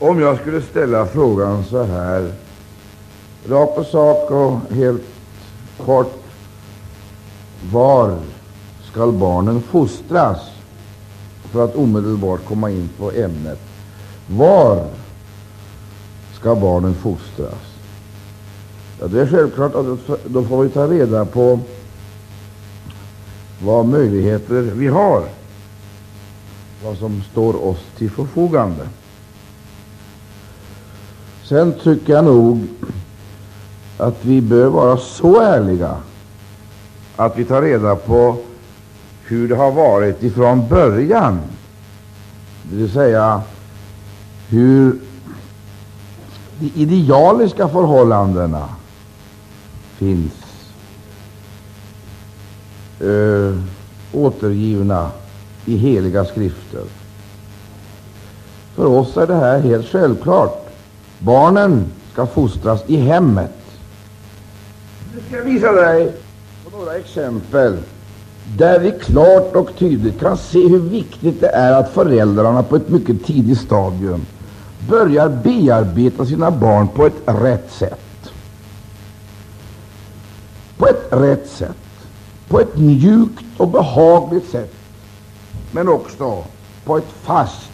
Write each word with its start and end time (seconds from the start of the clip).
Om 0.00 0.20
jag 0.20 0.40
skulle 0.40 0.62
ställa 0.62 1.06
frågan 1.06 1.64
så 1.64 1.82
här, 1.82 2.32
rakt 3.48 3.74
på 3.74 3.84
sak 3.84 4.30
och 4.30 4.74
helt 4.74 5.02
kort, 5.84 6.12
var 7.72 8.18
skall 8.90 9.12
barnen 9.12 9.62
fostras? 9.62 10.38
För 11.44 11.64
att 11.64 11.76
omedelbart 11.76 12.44
komma 12.44 12.70
in 12.70 12.88
på 12.98 13.12
ämnet. 13.12 13.58
Var 14.26 14.86
ska 16.32 16.54
barnen 16.54 16.94
fostras? 16.94 17.78
Ja, 19.00 19.06
det 19.06 19.20
är 19.20 19.26
självklart 19.26 19.74
att 19.74 19.86
då 20.26 20.42
får 20.42 20.62
vi 20.62 20.68
ta 20.68 20.86
reda 20.86 21.24
på 21.24 21.60
vad 23.62 23.86
möjligheter 23.86 24.62
vi 24.62 24.86
har, 24.86 25.22
vad 26.84 26.96
som 26.96 27.22
står 27.32 27.64
oss 27.64 27.78
till 27.96 28.10
förfogande. 28.10 28.88
Sen 31.48 31.72
tycker 31.82 32.12
jag 32.12 32.24
nog 32.24 32.66
att 33.98 34.24
vi 34.24 34.40
bör 34.40 34.68
vara 34.68 34.96
så 34.96 35.40
ärliga 35.40 35.96
att 37.16 37.38
vi 37.38 37.44
tar 37.44 37.62
reda 37.62 37.96
på 37.96 38.36
hur 39.24 39.48
det 39.48 39.56
har 39.56 39.72
varit 39.72 40.22
ifrån 40.22 40.68
början, 40.68 41.40
det 42.62 42.76
vill 42.76 42.92
säga 42.92 43.42
hur 44.48 45.00
de 46.58 46.72
idealiska 46.74 47.68
förhållandena 47.68 48.68
finns 49.96 50.32
äh, 53.00 53.58
återgivna 54.12 55.10
i 55.64 55.76
heliga 55.76 56.24
skrifter. 56.24 56.84
För 58.74 58.86
oss 58.86 59.16
är 59.16 59.26
det 59.26 59.34
här 59.34 59.60
helt 59.60 59.86
självklart. 59.86 60.67
Barnen 61.18 61.84
ska 62.12 62.26
fostras 62.26 62.80
i 62.86 62.96
hemmet. 62.96 63.50
Nu 65.14 65.20
ska 65.26 65.36
jag 65.36 65.44
visa 65.44 65.72
dig 65.72 66.12
på 66.64 66.78
några 66.78 66.96
exempel 66.96 67.76
där 68.56 68.78
vi 68.78 68.90
klart 68.90 69.56
och 69.56 69.70
tydligt 69.78 70.20
kan 70.20 70.38
se 70.38 70.68
hur 70.68 70.78
viktigt 70.78 71.40
det 71.40 71.48
är 71.48 71.72
att 71.72 71.90
föräldrarna 71.90 72.62
på 72.62 72.76
ett 72.76 72.88
mycket 72.88 73.24
tidigt 73.24 73.60
stadium 73.60 74.26
börjar 74.88 75.28
bearbeta 75.28 76.26
sina 76.26 76.50
barn 76.50 76.88
på 76.88 77.06
ett 77.06 77.22
rätt 77.26 77.72
sätt. 77.72 78.30
På 80.76 80.86
ett 80.86 81.06
rätt 81.10 81.50
sätt, 81.50 81.76
på 82.48 82.60
ett 82.60 82.76
mjukt 82.76 83.44
och 83.56 83.68
behagligt 83.68 84.50
sätt, 84.50 84.74
men 85.72 85.88
också 85.88 86.44
på 86.84 86.98
ett 86.98 87.12
fast 87.22 87.70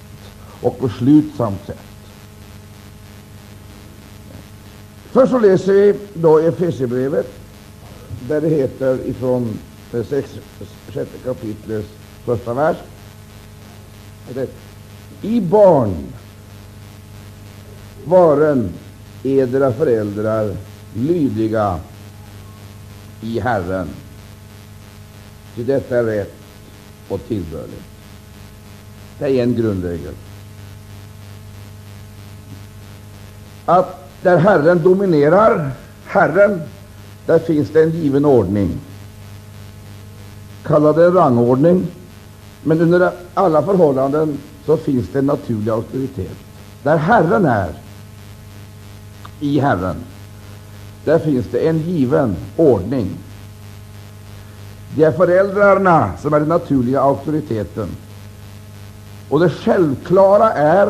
och 0.61 0.77
beslutsamt 0.81 1.67
sätt. 1.67 1.94
Först 5.15 5.33
så 5.33 5.39
läser 5.39 5.73
vi 5.73 5.95
då 6.15 6.39
Efesierbrevet, 6.39 7.27
där 8.29 8.41
det 8.41 8.49
heter 8.49 8.99
ifrån 9.07 9.59
det 9.91 10.05
sjätte 10.93 11.19
kapitlets 11.25 11.89
första 12.25 12.55
vers. 12.55 12.77
I 15.23 15.41
barn 15.41 16.13
varen 18.05 18.73
edra 19.23 19.73
föräldrar 19.73 20.57
lydiga 20.95 21.81
i 23.21 23.41
Herren, 23.41 23.89
ty 25.55 25.65
detta 25.65 25.99
är 25.99 26.05
rätt 26.05 26.35
och 27.09 27.21
tillbörligt. 27.29 27.85
Det 29.19 29.25
är 29.25 29.43
en 29.43 29.55
grundregel. 29.55 30.15
Att 33.65 34.04
där 34.25 34.39
Herren 34.39 34.83
dominerar, 34.83 35.71
Herren, 36.07 36.63
där 37.27 37.39
finns 37.39 37.71
det 37.71 37.83
en 37.83 37.91
given 37.91 38.25
ordning. 38.25 38.81
Kalla 40.63 40.93
det 40.93 41.07
en 41.07 41.13
rangordning, 41.13 41.87
men 42.63 42.81
under 42.81 43.13
alla 43.35 43.63
förhållanden 43.63 44.39
så 44.67 44.77
finns 44.77 45.09
det 45.13 45.19
en 45.19 45.27
naturlig 45.27 45.73
auktoritet. 45.73 46.37
Där 46.83 46.97
Herren 46.97 47.45
är, 47.45 47.71
i 49.41 49.59
Herren, 49.61 49.97
där 51.05 51.19
finns 51.19 51.47
det 51.51 51.69
en 51.69 51.79
given 51.79 52.37
ordning. 52.57 53.11
Det 54.97 55.05
är 55.05 55.13
föräldrarna 55.13 56.11
som 56.23 56.35
är 56.35 56.41
den 56.41 56.49
naturliga 56.49 57.01
auktoriteten. 57.01 57.89
Och 59.29 59.41
det 59.41 59.51
självklara 59.51 60.53
är 60.53 60.89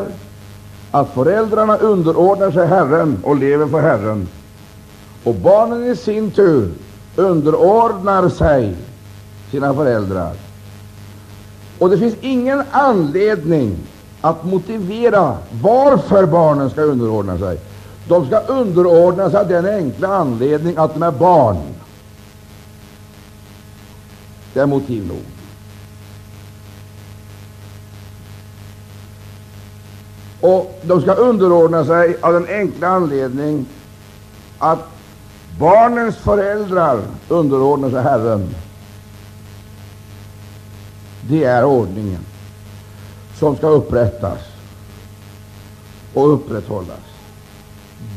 att 0.95 1.13
föräldrarna 1.13 1.77
underordnar 1.77 2.51
sig 2.51 2.67
Herren 2.67 3.17
och 3.23 3.35
lever 3.35 3.67
för 3.67 3.81
Herren. 3.81 4.27
Och 5.23 5.35
barnen 5.35 5.91
i 5.91 5.95
sin 5.95 6.31
tur 6.31 6.71
underordnar 7.15 8.29
sig 8.29 8.75
sina 9.51 9.73
föräldrar. 9.73 10.33
Och 11.79 11.89
det 11.89 11.97
finns 11.97 12.15
ingen 12.21 12.63
anledning 12.71 13.77
att 14.21 14.45
motivera 14.45 15.37
varför 15.61 16.25
barnen 16.25 16.69
ska 16.69 16.81
underordna 16.81 17.37
sig. 17.37 17.59
De 18.07 18.27
ska 18.27 18.39
underordna 18.39 19.29
sig 19.29 19.39
av 19.39 19.47
den 19.47 19.65
enkla 19.65 20.07
anledningen 20.07 20.79
att 20.79 20.93
de 20.93 21.03
är 21.03 21.11
barn. 21.11 21.57
Det 24.53 24.59
är 24.59 24.65
motiv 24.65 25.07
nog. 25.07 25.34
Och 30.45 30.79
de 30.81 31.01
ska 31.01 31.13
underordna 31.13 31.85
sig 31.85 32.17
av 32.21 32.33
den 32.33 32.47
enkla 32.47 32.87
anledningen 32.87 33.65
att 34.57 34.87
barnens 35.59 36.15
föräldrar 36.15 37.01
underordnar 37.27 37.89
sig 37.89 38.01
Herren. 38.01 38.49
Det 41.29 41.43
är 41.43 41.65
ordningen 41.65 42.19
som 43.39 43.55
ska 43.55 43.67
upprättas 43.67 44.39
och 46.13 46.33
upprätthållas. 46.33 46.99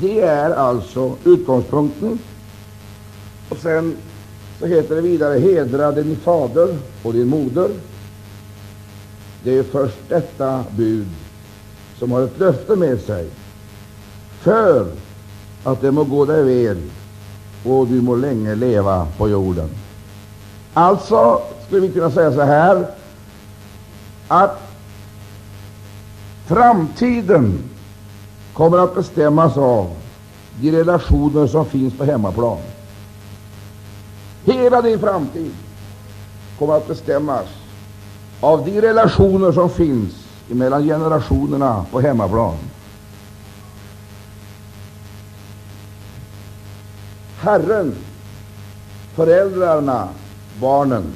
Det 0.00 0.20
är 0.20 0.50
alltså 0.50 1.16
utgångspunkten. 1.24 2.18
Och 3.48 3.56
sen 3.56 3.96
så 4.58 4.66
heter 4.66 4.94
det 4.94 5.00
vidare 5.00 5.38
hedra 5.38 5.92
din 5.92 6.16
fader 6.16 6.78
och 7.02 7.12
din 7.12 7.28
moder. 7.28 7.70
Det 9.42 9.58
är 9.58 9.62
först 9.62 9.98
detta 10.08 10.64
bud 10.76 11.08
som 11.98 12.12
har 12.12 12.22
ett 12.22 12.38
löfte 12.38 12.76
med 12.76 13.00
sig, 13.00 13.28
för 14.40 14.86
att 15.64 15.80
det 15.80 15.90
må 15.90 16.04
gå 16.04 16.24
dig 16.24 16.42
väl 16.42 16.82
och 17.64 17.86
du 17.86 18.00
må 18.00 18.16
länge 18.16 18.54
leva 18.54 19.06
på 19.18 19.28
jorden. 19.28 19.70
Alltså 20.74 21.42
skulle 21.66 21.80
vi 21.80 21.92
kunna 21.92 22.10
säga 22.10 22.32
så 22.32 22.42
här 22.42 22.86
att 24.28 24.60
framtiden 26.46 27.58
kommer 28.52 28.78
att 28.78 28.94
bestämmas 28.94 29.56
av 29.56 29.90
de 30.60 30.70
relationer 30.72 31.46
som 31.46 31.66
finns 31.66 31.94
på 31.94 32.04
hemmaplan. 32.04 32.58
Hela 34.44 34.82
din 34.82 34.98
framtid 34.98 35.52
kommer 36.58 36.74
att 36.76 36.88
bestämmas 36.88 37.46
av 38.40 38.64
de 38.64 38.80
relationer 38.80 39.52
som 39.52 39.70
finns 39.70 40.27
mellan 40.54 40.84
generationerna 40.84 41.84
på 41.90 42.00
hemmaplan. 42.00 42.56
Herren, 47.40 47.94
föräldrarna, 49.14 50.08
barnen. 50.60 51.12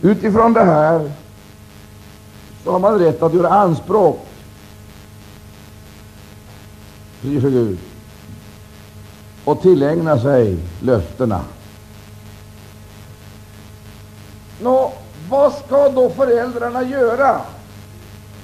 Utifrån 0.00 0.52
det 0.52 0.64
här 0.64 1.12
så 2.64 2.72
har 2.72 2.78
man 2.78 2.98
rätt 2.98 3.22
att 3.22 3.34
göra 3.34 3.48
anspråk 3.48 4.26
för 7.20 7.28
Gud 7.28 7.78
och 9.44 9.62
tillägna 9.62 10.20
sig 10.20 10.58
löftena. 10.80 11.40
Nå, 14.60 14.92
vad 15.30 15.52
ska 15.52 15.88
då 15.88 16.10
föräldrarna 16.10 16.82
göra? 16.82 17.40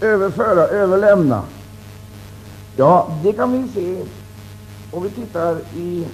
Överföra, 0.01 0.67
överlämna? 0.69 1.43
Ja, 2.77 3.09
det 3.23 3.33
kan 3.33 3.53
vi 3.53 3.69
se 3.69 4.03
om 4.91 5.03
vi 5.03 5.11
tittar 5.11 5.57
i 5.77 6.07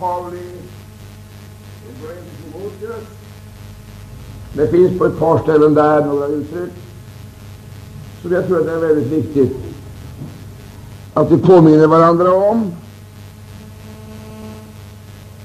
Pauli 0.00 0.52
Det 4.52 4.68
finns 4.68 4.98
på 4.98 5.06
ett 5.06 5.18
par 5.18 5.38
ställen 5.38 5.74
där 5.74 6.04
några 6.04 6.26
uttryck 6.26 6.72
som 8.22 8.32
jag 8.32 8.46
tror 8.46 8.60
att 8.60 8.66
det 8.66 8.72
är 8.72 8.78
väldigt 8.78 9.12
viktigt 9.12 9.56
att 11.14 11.30
vi 11.30 11.38
påminner 11.38 11.86
varandra 11.86 12.34
om 12.34 12.72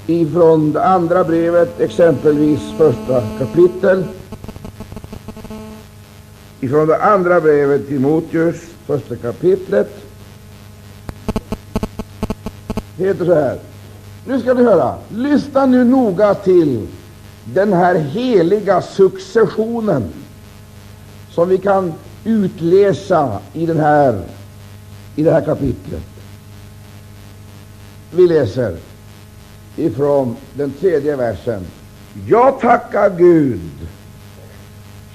ifrån 0.08 0.72
det 0.72 0.84
andra 0.84 1.24
brevet, 1.24 1.80
exempelvis 1.80 2.60
första 2.78 3.22
kapitel. 3.38 4.04
ifrån 6.60 6.88
det 6.88 7.02
andra 7.02 7.40
brevet 7.40 7.86
till 7.86 7.96
Timoteus, 7.96 8.56
första 8.86 9.16
kapitlet. 9.16 9.90
Heter 12.96 13.24
så 13.24 13.34
här. 13.34 13.58
Nu 14.26 14.40
ska 14.40 14.54
ni 14.54 14.62
höra. 14.62 14.94
Lyssna 15.08 15.66
nu 15.66 15.84
noga 15.84 16.34
till 16.34 16.86
den 17.44 17.72
här 17.72 17.94
heliga 17.94 18.82
successionen 18.82 20.12
som 21.30 21.48
vi 21.48 21.58
kan 21.58 21.94
utläsa 22.24 23.38
i, 23.52 23.66
den 23.66 23.80
här, 23.80 24.22
i 25.16 25.22
det 25.22 25.32
här 25.32 25.44
kapitlet. 25.44 26.02
Vi 28.10 28.28
läser 28.28 28.76
ifrån 29.78 30.36
den 30.54 30.72
tredje 30.80 31.16
versen. 31.16 31.66
Jag 32.28 32.60
tackar 32.60 33.10
Gud 33.18 33.70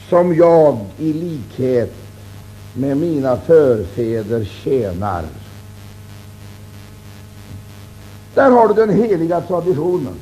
som 0.10 0.36
jag 0.36 0.78
i 0.98 1.14
likhet 1.14 1.94
med 2.74 2.98
mina 2.98 3.38
förfäder 3.38 4.46
tjänar. 4.46 5.24
Där 8.34 8.52
har 8.52 8.68
du 8.68 8.74
den 8.74 8.90
heliga 8.90 9.42
traditionen. 9.42 10.16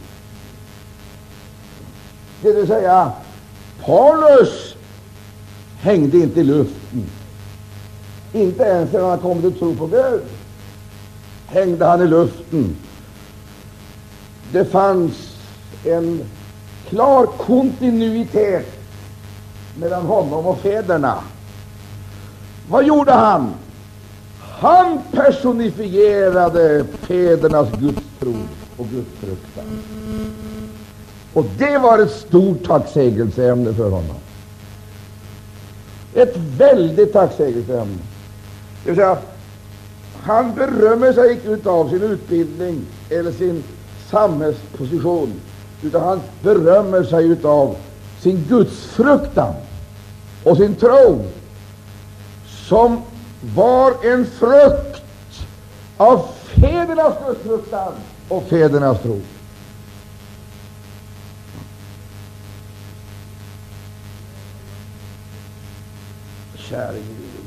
Det 2.42 2.54
vill 2.54 2.68
säga, 2.68 3.12
Paulus 3.86 4.76
hängde 5.80 6.18
inte 6.18 6.40
i 6.40 6.44
luften. 6.44 7.06
Inte 8.34 8.64
ens 8.64 8.92
när 8.92 9.10
han 9.10 9.20
kom 9.20 9.42
till 9.42 9.54
tro 9.54 9.76
på 9.76 9.88
Gud 9.88 10.22
hängde 11.48 11.86
han 11.86 12.02
i 12.02 12.08
luften. 12.08 12.76
Det 14.52 14.66
fanns 14.66 15.38
en 15.86 16.22
klar 16.90 17.26
kontinuitet 17.26 18.82
mellan 19.80 20.06
honom 20.06 20.46
och 20.46 20.60
fäderna. 20.60 21.18
Vad 22.70 22.86
gjorde 22.86 23.12
han? 23.12 23.54
Han 24.40 25.00
personifierade 25.12 26.86
fädernas 27.02 27.68
gudstro 27.72 28.36
och 28.78 28.88
gudsfruktan. 28.88 29.66
Och 31.34 31.46
det 31.58 31.78
var 31.78 32.00
ett 32.00 32.12
stort 32.12 32.64
tacksägelseämne 32.64 33.74
för 33.74 33.90
honom. 33.90 34.16
Ett 36.14 36.38
väldigt 36.38 37.14
tacksägelseämne. 37.14 37.98
Det 38.84 38.90
vill 38.90 38.96
säga, 38.96 39.18
han 40.24 40.56
berömmer 40.56 41.14
sig 41.14 41.40
inte 41.48 41.70
av 41.70 41.90
sin 41.90 42.02
utbildning 42.02 42.82
eller 43.10 43.32
sin 43.32 43.64
samhällsposition, 44.12 45.42
utan 45.82 46.02
han 46.02 46.22
berömmer 46.42 47.04
sig 47.04 47.38
av 47.44 47.76
sin 48.20 48.46
gudsfruktan 48.50 49.54
och 50.44 50.58
sin 50.58 50.76
tro, 50.76 51.26
som 52.68 53.02
var 53.56 53.94
en 54.04 54.26
frukt 54.26 55.04
av 55.98 56.28
fädernas 56.44 57.14
gudsfruktan 57.26 57.94
och 58.30 58.44
fädernas 58.44 59.02
tro. 59.02 59.22
Käre 66.56 66.94
Gud. 66.94 67.46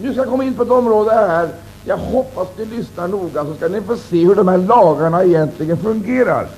Nu 0.00 0.12
ska 0.12 0.20
jag 0.20 0.30
komma 0.30 0.44
in 0.44 0.54
på 0.54 0.62
ett 0.62 0.70
område 0.70 1.10
här. 1.10 1.48
Jag 1.88 1.96
hoppas 1.96 2.48
ni 2.56 2.64
lyssnar 2.64 3.08
noga, 3.08 3.44
så 3.44 3.54
ska 3.54 3.68
ni 3.68 3.80
få 3.80 3.96
se 3.96 4.24
hur 4.24 4.34
de 4.34 4.48
här 4.48 4.58
lagarna 4.58 5.24
egentligen 5.24 5.76
fungerar. 5.76 6.48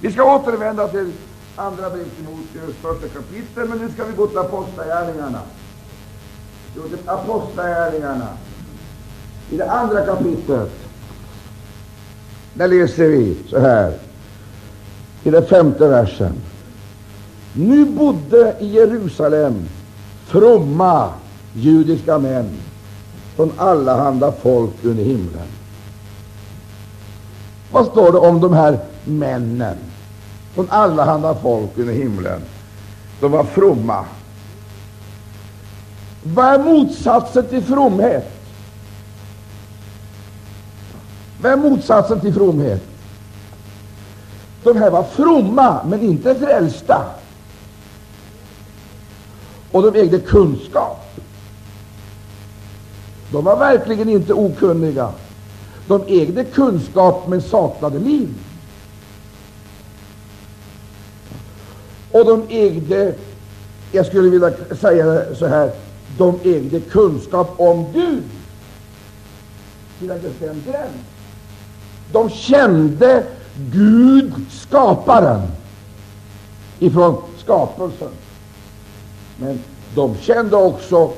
Vi 0.00 0.12
ska 0.12 0.34
återvända 0.34 0.88
till 0.88 1.12
andra 1.56 1.90
brev 1.90 2.04
Timoteus 2.16 2.76
eh, 2.76 2.82
första 2.82 3.08
kapitel, 3.08 3.68
men 3.68 3.78
nu 3.78 3.92
ska 3.92 4.04
vi 4.04 4.12
gå 4.12 4.26
till 4.26 4.38
Apostlagärningarna. 4.38 5.40
Jo, 6.76 6.82
till 6.82 7.08
Apostlagärningarna. 7.08 8.28
I 9.50 9.56
det 9.56 9.70
andra 9.70 10.06
kapitlet, 10.06 10.72
där 12.54 12.68
läser 12.68 13.08
vi 13.08 13.36
så 13.48 13.58
här, 13.58 13.94
i 15.22 15.30
den 15.30 15.46
femte 15.46 15.88
versen. 15.88 16.32
Nu 17.52 17.84
bodde 17.84 18.56
i 18.60 18.66
Jerusalem 18.66 19.68
fromma 20.26 21.12
judiska 21.54 22.18
män 22.18 22.50
från 23.36 23.52
allehanda 23.56 24.32
folk 24.32 24.74
under 24.82 25.04
himlen. 25.04 25.46
Vad 27.72 27.86
står 27.86 28.12
det 28.12 28.18
om 28.18 28.40
de 28.40 28.52
här 28.52 28.78
männen 29.04 29.76
från 30.54 30.70
allehanda 30.70 31.34
folk 31.34 31.70
under 31.76 31.94
himlen? 31.94 32.40
De 33.20 33.32
var 33.32 33.44
fromma. 33.44 34.04
Vad 36.22 36.44
är 36.44 36.58
motsatsen 36.58 37.46
till 37.46 37.62
fromhet? 37.62 38.40
Vad 41.42 41.52
är 41.52 41.56
motsatsen 41.56 42.20
till 42.20 42.34
fromhet? 42.34 42.82
De 44.62 44.76
här 44.76 44.90
var 44.90 45.02
fromma, 45.02 45.84
men 45.84 46.00
inte 46.02 46.34
frälsta. 46.34 47.04
Och 49.70 49.82
de 49.82 50.00
ägde 50.00 50.18
kunskap. 50.18 51.09
De 53.32 53.44
var 53.44 53.56
verkligen 53.56 54.08
inte 54.08 54.32
okunniga. 54.32 55.12
De 55.86 56.02
ägde 56.06 56.44
kunskap 56.44 57.28
men 57.28 57.42
saknade 57.42 57.98
liv. 57.98 58.28
Och 62.12 62.24
de 62.24 62.42
ägde, 62.48 63.14
jag 63.92 64.06
skulle 64.06 64.30
vilja 64.30 64.52
säga 64.80 65.34
så 65.34 65.46
här, 65.46 65.70
de 66.18 66.38
ägde 66.44 66.80
kunskap 66.80 67.54
om 67.56 67.86
Gud 67.92 68.22
till 69.98 70.10
en 70.10 70.22
bestämd 70.22 70.64
gräns. 70.64 71.06
De 72.12 72.30
kände 72.30 73.24
Gud, 73.72 74.32
skaparen, 74.50 75.42
ifrån 76.78 77.22
skapelsen. 77.38 78.12
Men 79.36 79.58
de 79.94 80.16
kände 80.16 80.56
också 80.56 81.12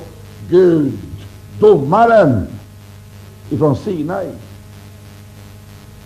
Gud, 0.49 0.93
domaren, 1.59 2.47
ifrån 3.49 3.75
Sinai. 3.75 4.27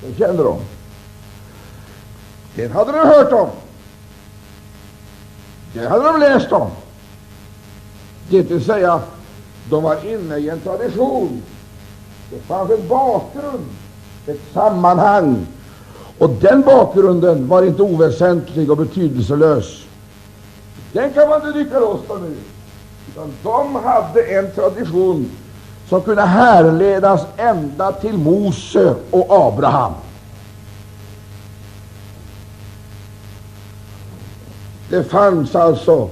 Den 0.02 0.16
kände 0.18 0.44
de. 0.44 0.60
Den 2.56 2.72
hade 2.72 2.92
de 2.92 2.98
hört 2.98 3.32
om. 3.32 3.50
Den 5.74 5.88
hade 5.88 6.04
de 6.04 6.20
läst 6.20 6.52
om. 6.52 6.70
Det 8.30 8.42
vill 8.42 8.66
säga, 8.66 9.02
de 9.70 9.84
var 9.84 10.14
inne 10.14 10.38
i 10.38 10.50
en 10.50 10.60
tradition. 10.60 11.42
Det 12.30 12.40
fanns 12.40 12.72
en 12.72 12.88
bakgrund, 12.88 13.66
ett 14.28 14.42
sammanhang. 14.54 15.48
Och 16.18 16.30
den 16.30 16.62
bakgrunden 16.62 17.48
var 17.48 17.64
inte 17.64 17.82
oväsentlig 17.82 18.72
och 18.72 18.78
betydelselös. 18.78 19.84
Den 20.94 21.14
kan 21.14 21.30
man 21.30 21.48
inte 21.48 21.60
rycka 21.60 21.80
loss 21.80 22.02
nu. 22.22 22.36
Utan 23.18 23.34
de 23.44 23.76
hade 23.76 24.24
en 24.24 24.52
tradition 24.52 25.32
som 25.90 26.02
kunde 26.02 26.22
härledas 26.22 27.22
ända 27.38 27.92
till 27.92 28.18
Mose 28.18 28.96
och 29.12 29.26
Abraham. 29.30 29.94
Det 34.90 35.04
fanns 35.04 35.56
alltså 35.56 36.10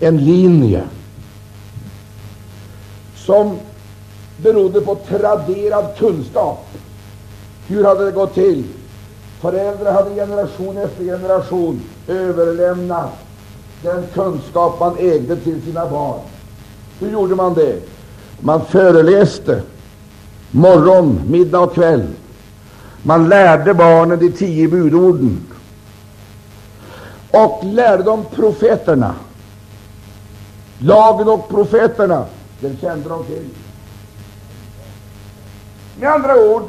en 0.00 0.24
linje 0.24 0.82
som 3.16 3.58
berodde 4.36 4.80
på 4.80 4.94
traderad 4.94 5.96
kunskap. 5.98 6.66
Hur 7.66 7.84
hade 7.84 8.04
det 8.04 8.12
gått 8.12 8.34
till? 8.34 8.64
Föräldrar 9.40 9.92
hade 9.92 10.14
generation 10.14 10.78
efter 10.78 11.04
generation 11.04 11.82
överlämnat 12.08 13.25
den 13.82 14.06
kunskap 14.14 14.80
man 14.80 14.96
ägde 14.98 15.36
till 15.36 15.62
sina 15.62 15.90
barn. 15.90 16.20
Hur 17.00 17.10
gjorde 17.10 17.34
man 17.34 17.54
det? 17.54 17.82
Man 18.40 18.64
föreläste 18.64 19.62
morgon, 20.50 21.20
middag 21.26 21.58
och 21.58 21.74
kväll. 21.74 22.06
Man 23.02 23.28
lärde 23.28 23.74
barnen 23.74 24.18
de 24.18 24.30
tio 24.32 24.68
budorden 24.68 25.46
och 27.30 27.64
lärde 27.64 28.02
dem 28.02 28.24
profeterna. 28.34 29.14
Lagen 30.78 31.28
och 31.28 31.48
profeterna, 31.48 32.24
den 32.60 32.76
kände 32.80 33.08
de 33.08 33.24
till. 33.24 33.48
Med 36.00 36.10
andra 36.10 36.36
ord 36.36 36.62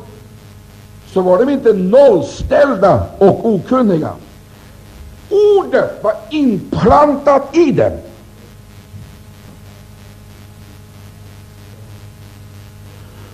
så 1.13 1.21
var 1.21 1.45
de 1.45 1.49
inte 1.49 1.73
nollställda 1.73 3.03
och 3.17 3.45
okunniga. 3.45 4.11
Ordet 5.29 6.03
var 6.03 6.13
inplantat 6.29 7.55
i 7.55 7.71
dem. 7.71 7.91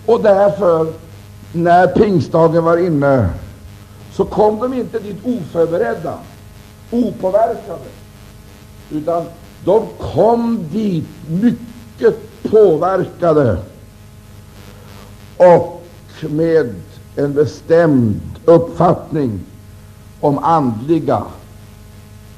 Och 0.06 0.22
därför, 0.24 0.94
när 1.52 1.88
pingstdagen 1.88 2.64
var 2.64 2.78
inne, 2.78 3.30
så 4.12 4.26
kom 4.26 4.60
de 4.60 4.74
inte 4.74 5.00
dit 5.00 5.18
oförberedda, 5.26 6.18
opåverkade, 6.92 7.90
utan 8.92 9.26
de 9.66 9.88
kom 10.00 10.68
dit 10.72 11.08
mycket 11.28 11.74
mycket 12.04 12.44
påverkade 12.44 13.58
och 15.38 15.84
med 16.30 16.76
en 17.16 17.34
bestämd 17.34 18.22
uppfattning 18.46 19.40
om 20.20 20.38
andliga 20.38 21.24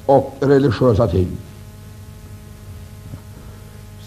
och 0.05 0.33
religiösa 0.39 1.07
ting. 1.07 1.38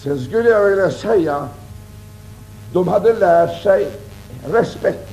Sen 0.03 0.25
skulle 0.25 0.49
jag 0.49 0.65
vilja 0.65 0.91
säga 0.91 1.49
de 2.73 2.89
hade 2.89 3.13
lärt 3.13 3.63
sig 3.63 3.91
respekt 4.53 5.09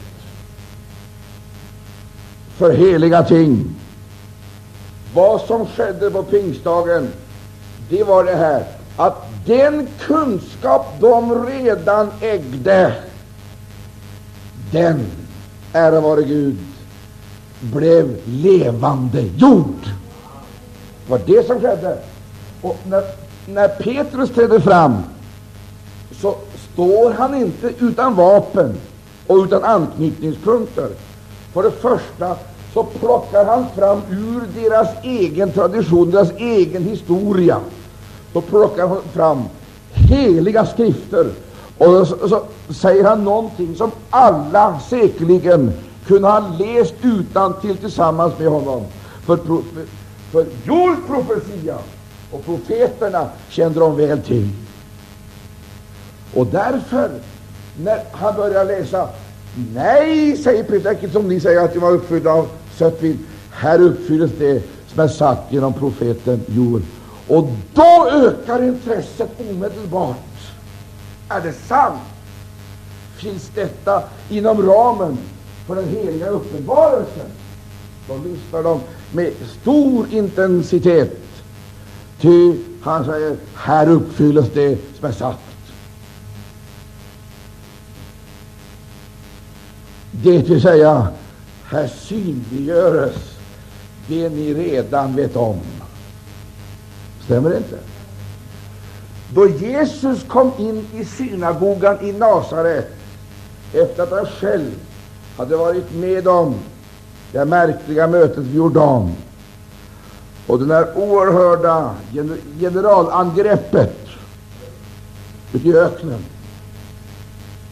för 2.57 2.73
heliga 2.73 3.23
ting. 3.23 3.75
Vad 5.13 5.41
som 5.41 5.65
skedde 5.67 6.11
på 6.11 6.23
pingstdagen, 6.23 7.07
det 7.89 8.03
var 8.03 8.23
det 8.23 8.35
här 8.35 8.63
att 8.97 9.27
den 9.45 9.87
kunskap 9.99 10.85
de 10.99 11.45
redan 11.45 12.11
ägde, 12.21 12.93
den, 14.71 15.05
ära 15.73 16.01
vare 16.01 16.23
Gud, 16.23 16.57
blev 17.59 18.17
levande 18.25 19.21
jord. 19.21 19.89
Det 21.05 21.11
var 21.11 21.21
det 21.25 21.47
som 21.47 21.59
skedde. 21.61 21.97
Och 22.61 22.77
när, 22.87 23.03
när 23.47 23.67
Petrus 23.67 24.29
trädde 24.29 24.61
fram, 24.61 25.03
så 26.21 26.35
står 26.73 27.11
han 27.11 27.35
inte 27.35 27.73
utan 27.79 28.15
vapen 28.15 28.73
och 29.27 29.35
utan 29.35 29.63
anknytningspunkter. 29.63 30.89
För 31.53 31.63
det 31.63 31.71
första 31.71 32.35
så 32.73 32.83
plockar 32.83 33.45
han 33.45 33.65
fram 33.75 34.01
ur 34.09 34.61
deras 34.61 34.87
egen 35.03 35.51
tradition, 35.51 36.11
deras 36.11 36.31
egen 36.37 36.83
historia, 36.83 37.59
så 38.33 38.41
plockar 38.41 38.87
han 38.87 39.01
fram 39.13 39.43
heliga 39.93 40.65
skrifter. 40.65 41.27
Och 41.77 42.07
så, 42.07 42.29
så 42.29 42.43
säger 42.73 43.03
han 43.03 43.23
någonting 43.23 43.75
som 43.75 43.91
alla 44.09 44.79
säkerligen 44.89 45.73
kunde 46.07 46.27
ha 46.27 46.39
läst 46.59 46.93
utan 47.01 47.53
till 47.61 47.77
tillsammans 47.77 48.39
med 48.39 48.47
honom. 48.47 48.83
För, 49.25 49.39
för, 50.35 50.45
Joels 50.63 50.99
profetia 51.07 51.77
och 52.31 52.45
profeterna 52.45 53.29
kände 53.49 53.79
de 53.79 53.97
väl 53.97 54.21
till. 54.21 54.49
Och 56.33 56.47
därför, 56.47 57.11
när 57.77 57.99
han 58.11 58.35
börjar 58.35 58.65
läsa 58.65 59.09
Nej, 59.73 60.37
säger 60.37 60.63
Peter, 60.63 61.09
som 61.11 61.27
ni 61.27 61.39
säger 61.39 61.61
att 61.61 61.73
de 61.73 61.79
var 61.79 61.91
uppfyllda 61.91 62.31
av 62.31 62.47
sött 62.77 63.01
vin. 63.01 63.25
Här 63.51 63.81
uppfylls 63.81 64.31
det 64.39 64.63
som 64.87 64.99
är 64.99 65.07
sagt 65.07 65.53
genom 65.53 65.73
profeten 65.73 66.41
Joel. 66.47 66.81
Och 67.27 67.49
då 67.73 68.09
ökar 68.11 68.63
intresset 68.63 69.29
omedelbart. 69.49 70.17
Är 71.29 71.41
det 71.41 71.53
sant? 71.53 72.01
Finns 73.17 73.51
detta 73.55 74.03
inom 74.29 74.61
ramen 74.61 75.17
för 75.67 75.75
den 75.75 75.89
heliga 75.89 76.27
uppenbarelsen? 76.27 77.29
Då 78.07 78.13
lyssnar 78.17 78.63
de 78.63 78.79
med 79.15 79.33
stor 79.61 80.07
intensitet. 80.11 81.19
Ty 82.21 82.53
han 82.81 83.05
säger, 83.05 83.35
här 83.55 83.89
uppfylls 83.89 84.45
det 84.53 84.77
som 84.99 85.09
är 85.09 85.11
sagt. 85.11 85.39
Det 90.11 90.49
vill 90.49 90.61
säga, 90.61 91.07
här 91.65 91.87
synliggöres 91.87 93.15
det 94.07 94.29
ni 94.29 94.53
redan 94.53 95.15
vet 95.15 95.35
om. 95.35 95.59
Stämmer 97.25 97.49
det 97.49 97.57
inte? 97.57 97.77
Då 99.33 99.49
Jesus 99.49 100.23
kom 100.27 100.51
in 100.59 100.87
i 100.93 101.05
synagogan 101.05 102.05
i 102.05 102.11
Nasaret 102.11 102.95
efter 103.73 104.03
att 104.03 104.11
han 104.11 104.25
själv 104.25 104.71
hade 105.37 105.55
varit 105.55 105.95
med 105.95 106.27
om 106.27 106.55
det 107.35 107.45
märkliga 107.45 108.07
mötet 108.07 108.37
vid 108.37 108.55
Jordan 108.55 109.15
och 110.47 110.59
det 110.59 110.65
där 110.65 110.97
oerhörda 110.97 111.95
generalangreppet 112.59 113.97
ute 115.53 115.67
i 115.67 115.77
öknen 115.77 116.25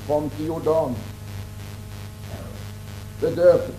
kom 0.08 0.30
till 0.30 0.48
Jordan 0.48 0.96
bedöpt 3.22 3.72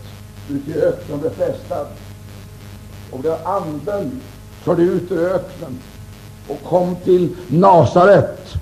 ute 0.50 0.70
i 0.70 0.82
öknen, 0.82 1.20
befästad. 1.20 1.86
Och 3.10 3.18
blev 3.18 3.36
anden 3.44 4.20
körde 4.64 4.82
ut 4.82 5.12
ur 5.12 5.28
öknen 5.28 5.78
och 6.48 6.62
kom 6.68 6.96
till 6.96 7.36
Nasaret, 7.48 8.54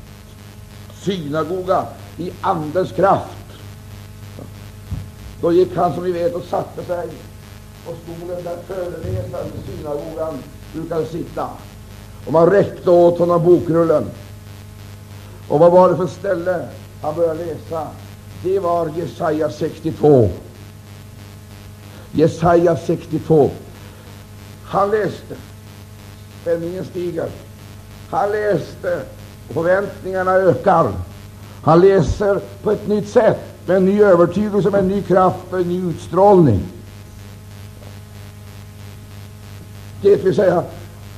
synagoga, 1.02 1.86
i 2.16 2.32
Andens 2.40 2.92
kraft. 2.92 3.41
Då 5.42 5.52
gick 5.52 5.76
han, 5.76 5.94
som 5.94 6.04
vi 6.04 6.12
vet, 6.12 6.34
och 6.34 6.44
satte 6.44 6.84
sig 6.84 7.08
på 7.86 7.92
stolen 8.02 8.44
där 8.44 8.56
föreläsaren 8.66 9.46
i 9.46 9.76
synagogan 9.76 10.38
brukade 10.72 11.06
sitta. 11.06 11.48
Och 12.26 12.32
man 12.32 12.50
räckte 12.50 12.90
åt 12.90 13.18
honom 13.18 13.44
bokrullen. 13.44 14.04
Och 15.48 15.58
vad 15.58 15.72
var 15.72 15.90
det 15.90 15.96
för 15.96 16.06
ställe 16.06 16.68
han 17.02 17.14
började 17.14 17.44
läsa? 17.44 17.88
Det 18.42 18.58
var 18.58 18.90
Jesaja 18.96 19.50
62. 19.50 20.30
Jesaja 22.12 22.76
62. 22.76 23.50
Han 24.64 24.90
läste. 24.90 25.34
Spänningen 26.42 26.84
stiger. 26.84 27.28
Han 28.10 28.32
läste. 28.32 29.02
Och 29.48 29.54
förväntningarna 29.54 30.32
ökar. 30.32 30.92
Han 31.62 31.80
läser 31.80 32.40
på 32.62 32.70
ett 32.70 32.88
nytt 32.88 33.08
sätt, 33.08 33.40
med 33.66 33.76
en 33.76 33.84
ny 33.84 34.02
övertygelse, 34.02 34.70
med 34.70 34.80
en 34.80 34.88
ny 34.88 35.02
kraft 35.02 35.38
och 35.50 35.60
en 35.60 35.68
ny 35.68 35.90
utstrålning. 35.90 36.60
Det 40.02 40.24
vill 40.24 40.34
säga, 40.34 40.64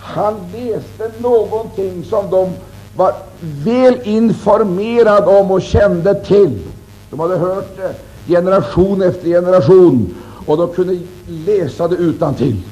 han 0.00 0.34
läste 0.52 1.12
någonting 1.18 2.04
som 2.04 2.30
de 2.30 2.52
var 2.96 3.14
väl 3.40 4.00
informerade 4.04 5.38
om 5.40 5.50
och 5.50 5.62
kände 5.62 6.14
till. 6.24 6.62
De 7.10 7.20
hade 7.20 7.36
hört 7.36 7.76
det 7.76 7.94
generation 8.26 9.02
efter 9.02 9.28
generation 9.28 10.14
och 10.46 10.56
de 10.56 10.72
kunde 10.72 10.98
läsa 11.26 11.88
det 11.88 11.96
utan 11.96 12.34
till. 12.34 12.62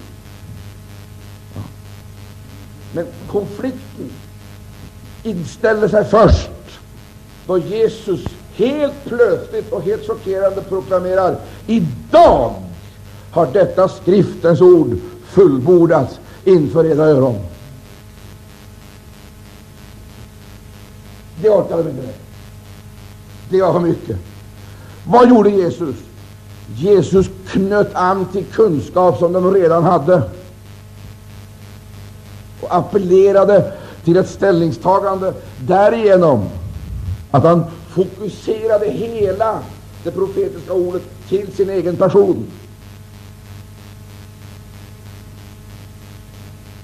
Men 2.92 3.06
konflikten 3.30 4.10
inställde 5.22 5.88
sig 5.88 6.04
först 6.04 6.50
då 7.46 7.58
Jesus 7.58 8.24
helt 8.56 9.04
plötsligt 9.04 9.72
och 9.72 9.82
helt 9.82 10.06
chockerande 10.06 10.62
proklamerar 10.62 11.36
idag 11.66 12.54
har 13.30 13.46
detta 13.52 13.88
skriftens 13.88 14.60
ord 14.60 14.96
fullbordats 15.24 16.20
inför 16.44 16.84
era 16.84 17.04
öron. 17.04 17.38
Det 21.42 21.50
orkade 21.50 21.82
de 21.82 21.88
inte 21.88 22.02
med. 22.02 22.14
Det 23.50 23.62
var 23.62 23.72
för 23.72 23.80
mycket. 23.80 24.16
Vad 25.06 25.28
gjorde 25.28 25.50
Jesus? 25.50 25.96
Jesus 26.74 27.26
knöt 27.48 27.94
an 27.94 28.26
till 28.32 28.44
kunskap 28.44 29.18
som 29.18 29.32
de 29.32 29.54
redan 29.54 29.84
hade 29.84 30.22
och 32.60 32.76
appellerade 32.76 33.72
till 34.04 34.16
ett 34.16 34.28
ställningstagande 34.28 35.34
därigenom 35.60 36.48
att 37.30 37.44
han 37.44 37.64
fokuserade 37.94 38.90
hela 38.90 39.62
det 40.04 40.10
profetiska 40.10 40.72
ordet 40.72 41.02
till 41.28 41.52
sin 41.52 41.70
egen 41.70 41.96
person. 41.96 42.46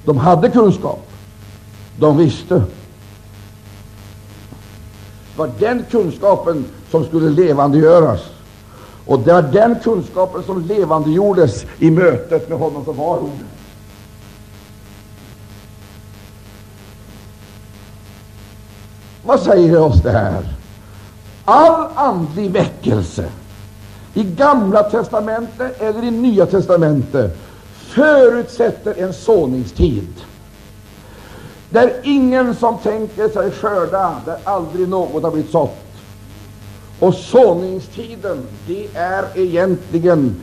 De 0.05 0.19
hade 0.19 0.51
kunskap. 0.51 1.11
De 1.99 2.17
visste. 2.17 2.55
Det 2.55 2.65
var 5.37 5.51
den 5.59 5.85
kunskapen 5.91 6.65
som 6.91 7.05
skulle 7.05 7.31
levandegöras. 7.31 8.21
Och 9.07 9.21
det 9.21 9.33
var 9.33 9.43
den 9.43 9.77
kunskapen 9.83 10.43
som 10.43 10.63
levandegjordes 10.63 11.67
i 11.79 11.91
mötet 11.91 12.49
med 12.49 12.59
honom 12.59 12.85
som 12.85 12.97
var 12.97 13.19
ordet. 13.19 13.47
Vad 19.25 19.41
säger 19.41 19.81
oss 19.81 20.03
det 20.03 20.11
här? 20.11 20.58
All 21.51 21.87
andlig 21.95 22.51
väckelse 22.51 23.25
i 24.15 24.25
Gamla 24.25 24.83
testamentet 24.83 25.83
eller 25.83 26.05
i 26.05 26.11
Nya 26.11 26.47
testamentet 26.47 27.37
förutsätter 27.75 28.95
en 28.99 29.13
såningstid. 29.13 30.09
Där 31.71 31.93
ingen 32.03 32.55
som 32.55 32.79
tänker 32.79 33.29
sig 33.29 33.51
skörda, 33.51 34.17
där 34.25 34.39
aldrig 34.45 34.89
något 34.89 35.23
har 35.23 35.31
blivit 35.31 35.51
sått. 35.51 35.77
Och 37.01 37.15
såningstiden, 37.15 38.47
det 38.67 38.89
är 38.95 39.25
egentligen 39.35 40.37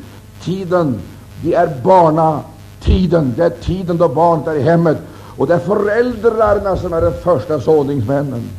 tiden, 0.43 1.01
det 1.43 1.53
är 1.53 1.81
barnatiden, 1.83 3.33
det 3.37 3.43
är 3.45 3.49
tiden 3.49 3.97
då 3.97 4.07
barnet 4.07 4.47
är 4.47 4.55
i 4.55 4.61
hemmet. 4.61 4.97
Och 5.37 5.47
det 5.47 5.53
är 5.53 5.59
föräldrarna 5.59 6.77
som 6.77 6.93
är 6.93 7.01
de 7.01 7.13
första 7.13 7.61
såningsmännen. 7.61 8.49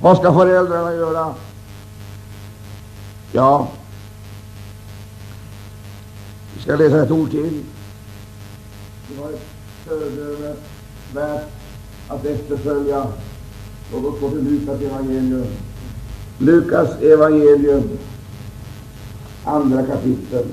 Vad 0.00 0.16
ska 0.16 0.32
föräldrarna 0.32 0.94
göra? 0.94 1.34
Ja, 3.32 3.68
vi 6.54 6.62
ska 6.62 6.76
läsa 6.76 7.02
ett 7.02 7.10
ord 7.10 7.30
till. 7.30 7.64
Det 9.08 9.20
var 9.20 9.30
ett 9.30 9.46
föredöme 9.86 10.54
värt 11.14 11.46
att 12.08 12.24
efterfölja. 12.24 13.06
Låt 13.92 14.04
oss 14.04 14.20
gå 14.20 14.30
till 14.30 14.44
Lukas 14.44 14.80
evangelium. 14.80 15.46
Lukas 16.38 17.02
evangelium, 17.02 17.98
andra 19.44 19.82
kapitel. 19.82 20.46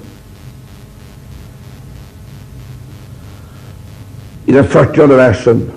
I 4.45 4.51
den 4.51 4.63
fyrtionde 4.63 5.15
versen. 5.15 5.71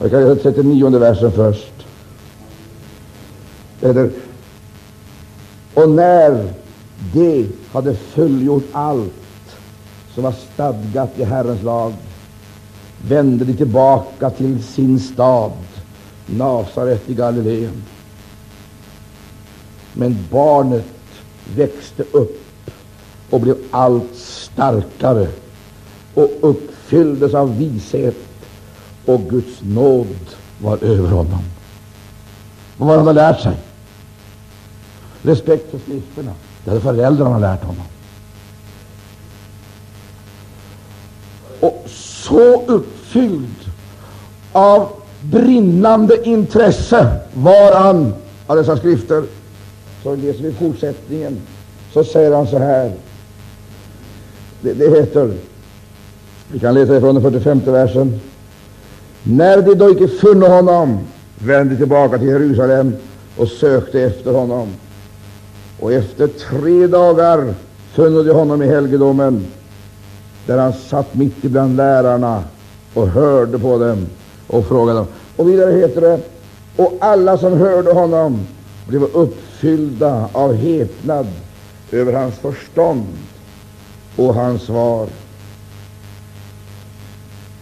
Jag 0.00 0.10
kan 0.10 0.20
läsa 0.20 0.42
39 0.42 0.98
versen 0.98 1.32
först. 1.32 1.73
Eller, 3.84 4.10
och 5.74 5.88
när 5.88 6.52
de 7.12 7.48
hade 7.72 7.94
fullgjort 7.94 8.64
allt 8.72 9.56
som 10.14 10.24
var 10.24 10.34
stadgat 10.54 11.18
i 11.18 11.24
Herrens 11.24 11.62
lag 11.62 11.92
vände 13.08 13.44
de 13.44 13.54
tillbaka 13.54 14.30
till 14.30 14.62
sin 14.62 15.00
stad, 15.00 15.52
Nasaret 16.26 17.10
i 17.10 17.14
Galileen. 17.14 17.82
Men 19.92 20.18
barnet 20.30 20.92
växte 21.56 22.02
upp 22.02 22.70
och 23.30 23.40
blev 23.40 23.56
allt 23.70 24.14
starkare 24.14 25.28
och 26.14 26.30
uppfylldes 26.40 27.34
av 27.34 27.58
vishet, 27.58 28.16
och 29.06 29.20
Guds 29.30 29.62
nåd 29.62 30.16
var 30.58 30.84
över 30.84 31.10
honom. 31.10 31.42
Vad 32.76 32.88
han 32.88 32.98
hade 32.98 33.12
lärt 33.12 33.40
sig? 33.40 33.56
Respekt 35.24 35.70
för 35.70 35.78
skrifterna. 35.78 36.32
Det 36.64 36.70
hade 36.70 36.82
föräldrarna 36.82 37.38
lärt 37.38 37.64
honom. 37.64 37.84
Och 41.60 41.84
så 41.86 42.62
uppfylld 42.66 43.70
av 44.52 44.88
brinnande 45.20 46.28
intresse 46.28 47.16
var 47.34 47.80
han 47.80 48.14
av 48.46 48.56
dessa 48.56 48.76
skrifter. 48.76 49.24
Så 50.02 50.16
läser 50.16 50.42
vi 50.42 50.52
fortsättningen, 50.52 51.40
så 51.92 52.04
säger 52.04 52.32
han 52.32 52.46
så 52.46 52.58
här. 52.58 52.92
Det, 54.60 54.72
det 54.72 54.90
heter, 54.90 55.34
vi 56.48 56.58
kan 56.58 56.74
läsa 56.74 56.96
ifrån 56.96 57.14
den 57.14 57.22
45 57.22 57.60
versen. 57.64 58.20
När 59.22 59.62
de 59.62 59.74
då 59.74 59.90
icke 59.90 60.08
funne 60.08 60.46
honom 60.46 60.98
vände 61.38 61.76
tillbaka 61.76 62.18
till 62.18 62.28
Jerusalem 62.28 62.96
och 63.36 63.48
sökte 63.48 64.02
efter 64.02 64.32
honom. 64.32 64.68
Och 65.84 65.92
efter 65.92 66.26
tre 66.26 66.86
dagar 66.86 67.54
funno 67.92 68.22
de 68.22 68.32
honom 68.32 68.62
i 68.62 68.66
helgedomen, 68.66 69.46
där 70.46 70.58
han 70.58 70.72
satt 70.72 71.14
mitt 71.14 71.44
ibland 71.44 71.76
lärarna 71.76 72.44
och 72.94 73.08
hörde 73.08 73.58
på 73.58 73.78
dem 73.78 74.06
och 74.46 74.66
frågade 74.66 74.98
dem. 74.98 75.06
Och 75.36 75.48
vidare 75.48 75.72
heter 75.72 76.00
det, 76.00 76.20
och 76.76 76.92
alla 77.00 77.38
som 77.38 77.52
hörde 77.52 77.92
honom 77.92 78.46
blev 78.88 79.02
uppfyllda 79.02 80.28
av 80.32 80.54
häpnad 80.54 81.26
över 81.92 82.12
hans 82.12 82.34
förstånd 82.34 83.06
och 84.16 84.34
hans 84.34 84.62
svar. 84.62 85.06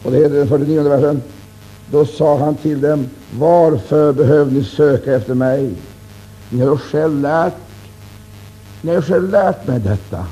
Och 0.05 0.13
det 0.13 0.17
heter 0.17 0.37
den 0.37 0.49
49 0.49 0.83
versen. 0.83 1.23
Då 1.91 2.07
sa 2.07 2.39
han 2.39 2.55
till 2.55 2.81
dem, 2.81 3.07
varför 3.39 4.13
behöver 4.13 4.53
ni 4.53 4.65
söka 4.65 5.13
efter 5.13 5.35
mig? 5.35 5.75
Ni 6.51 6.61
har 6.61 6.77
själv 6.77 7.21
lärt 7.21 7.72
när 8.85 8.95
jag 8.95 9.05
själv 9.05 9.31
lärt 9.31 9.67
mig 9.67 9.81
detta. 9.81 10.27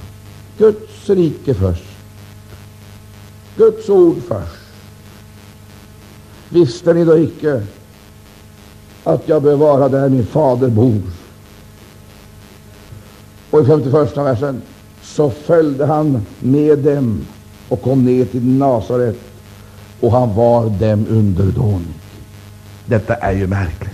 Guds 0.58 1.10
rike 1.10 1.54
först. 1.54 1.84
Guds 3.56 3.88
ord 3.88 4.16
först. 4.28 4.60
Visste 6.48 6.94
ni 6.94 7.04
då 7.04 7.18
icke 7.18 7.62
att 9.04 9.28
jag 9.28 9.42
bör 9.42 9.56
vara 9.56 9.88
där 9.88 10.08
min 10.08 10.26
fader 10.26 10.68
bor? 10.68 11.02
Och 13.50 13.62
i 13.62 13.64
51 13.66 14.16
versen 14.16 14.62
så 15.02 15.30
följde 15.30 15.86
han 15.86 16.26
med 16.40 16.78
dem 16.78 17.26
och 17.68 17.82
kom 17.82 18.04
ner 18.04 18.24
till 18.24 18.44
Nasaret, 18.44 19.16
och 20.00 20.12
han 20.12 20.34
var 20.34 20.70
dem 20.70 21.06
underdånig. 21.08 21.94
Detta 22.86 23.14
är 23.14 23.32
ju 23.32 23.46
märkligt. 23.46 23.90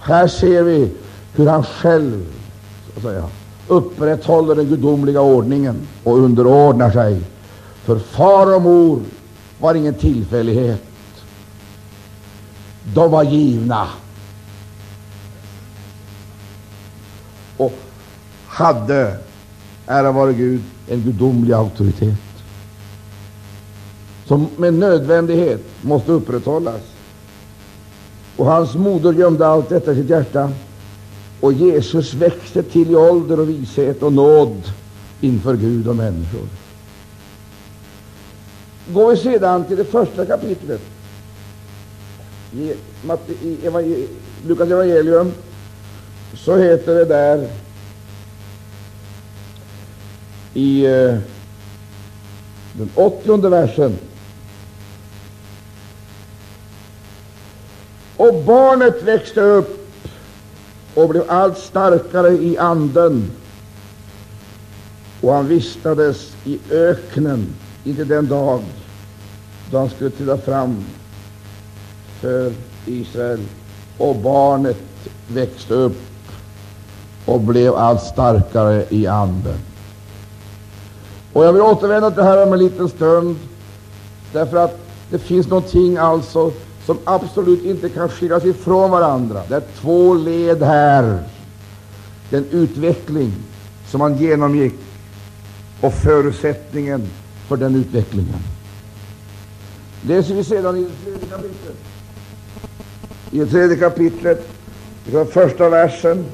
Här 0.00 0.28
ser 0.28 0.62
vi 0.62 0.90
hur 1.34 1.46
han 1.46 1.64
själv 1.64 2.26
så 2.86 2.96
att 2.96 3.02
säga, 3.02 3.24
upprätthåller 3.70 4.54
den 4.54 4.66
gudomliga 4.66 5.20
ordningen 5.20 5.88
och 6.04 6.18
underordnar 6.18 6.90
sig. 6.90 7.20
För 7.84 7.98
far 7.98 8.54
och 8.54 8.62
mor 8.62 9.00
var 9.58 9.74
ingen 9.74 9.94
tillfällighet. 9.94 10.82
De 12.94 13.10
var 13.10 13.22
givna 13.22 13.88
och 17.56 17.72
hade, 18.46 19.16
ära 19.86 20.12
vare 20.12 20.32
Gud, 20.32 20.62
en 20.88 21.00
gudomlig 21.02 21.52
auktoritet 21.54 22.16
som 24.30 24.48
med 24.56 24.74
nödvändighet 24.74 25.60
måste 25.82 26.12
upprätthållas. 26.12 26.80
Och 28.36 28.46
hans 28.46 28.74
moder 28.74 29.12
gömde 29.12 29.46
allt 29.46 29.68
detta 29.68 29.92
i 29.92 29.94
sitt 29.94 30.10
hjärta. 30.10 30.50
Och 31.40 31.52
Jesus 31.52 32.14
växte 32.14 32.62
till 32.62 32.90
i 32.90 32.96
ålder 32.96 33.40
och 33.40 33.48
vishet 33.48 34.02
och 34.02 34.12
nåd 34.12 34.62
inför 35.20 35.56
Gud 35.56 35.88
och 35.88 35.96
människor. 35.96 36.46
Går 38.88 39.10
vi 39.10 39.16
sedan 39.16 39.64
till 39.64 39.76
det 39.76 39.84
första 39.84 40.26
kapitlet 40.26 40.80
i, 42.52 42.74
i 43.42 44.08
Lukas 44.46 44.70
evangelium, 44.70 45.32
så 46.34 46.56
heter 46.56 46.94
det 46.94 47.04
där 47.04 47.48
i 50.54 50.86
eh, 50.86 51.18
den 52.72 52.90
åttionde 52.94 53.48
versen 53.48 53.98
Och 58.20 58.34
barnet 58.34 59.02
växte 59.02 59.40
upp 59.40 59.79
och 60.94 61.08
blev 61.08 61.30
allt 61.30 61.58
starkare 61.58 62.30
i 62.30 62.58
anden, 62.58 63.30
och 65.20 65.32
han 65.32 65.48
vistades 65.48 66.32
i 66.44 66.58
öknen 66.70 67.46
intill 67.84 68.08
den 68.08 68.28
dag 68.28 68.62
då 69.70 69.78
han 69.78 69.90
skulle 69.90 70.10
träda 70.10 70.38
fram 70.38 70.84
för 72.20 72.52
Israel. 72.86 73.40
Och 73.98 74.16
barnet 74.16 74.76
växte 75.28 75.74
upp 75.74 76.00
och 77.26 77.40
blev 77.40 77.74
allt 77.74 78.02
starkare 78.02 78.84
i 78.88 79.06
anden. 79.06 79.58
Och 81.32 81.44
Jag 81.44 81.52
vill 81.52 81.62
återvända 81.62 82.10
till 82.10 82.16
det 82.16 82.24
här 82.24 82.46
om 82.46 82.52
en 82.52 82.58
liten 82.58 82.88
stund, 82.88 83.36
därför 84.32 84.56
att 84.56 84.78
det 85.10 85.18
finns 85.18 85.48
någonting 85.48 85.96
alltså 85.96 86.52
som 86.86 86.98
absolut 87.04 87.64
inte 87.64 87.88
kan 87.88 88.08
skiljas 88.08 88.44
ifrån 88.44 88.90
varandra. 88.90 89.42
Det 89.48 89.54
är 89.54 89.62
två 89.80 90.14
led 90.14 90.62
här. 90.62 91.22
Den 92.30 92.44
utveckling 92.50 93.32
som 93.88 94.00
han 94.00 94.16
genomgick 94.16 94.74
och 95.80 95.94
förutsättningen 95.94 97.08
för 97.48 97.56
den 97.56 97.74
utvecklingen. 97.74 98.38
Läser 100.06 100.34
vi 100.34 100.44
sedan 100.44 100.76
i 100.76 100.80
det 100.80 100.90
tredje 101.04 101.26
kapitlet. 101.28 101.76
I 103.30 103.38
det 103.38 103.46
tredje 103.46 103.76
kapitlet, 103.76 104.48
i 105.06 105.24
första 105.32 105.68
versen, 105.68 106.24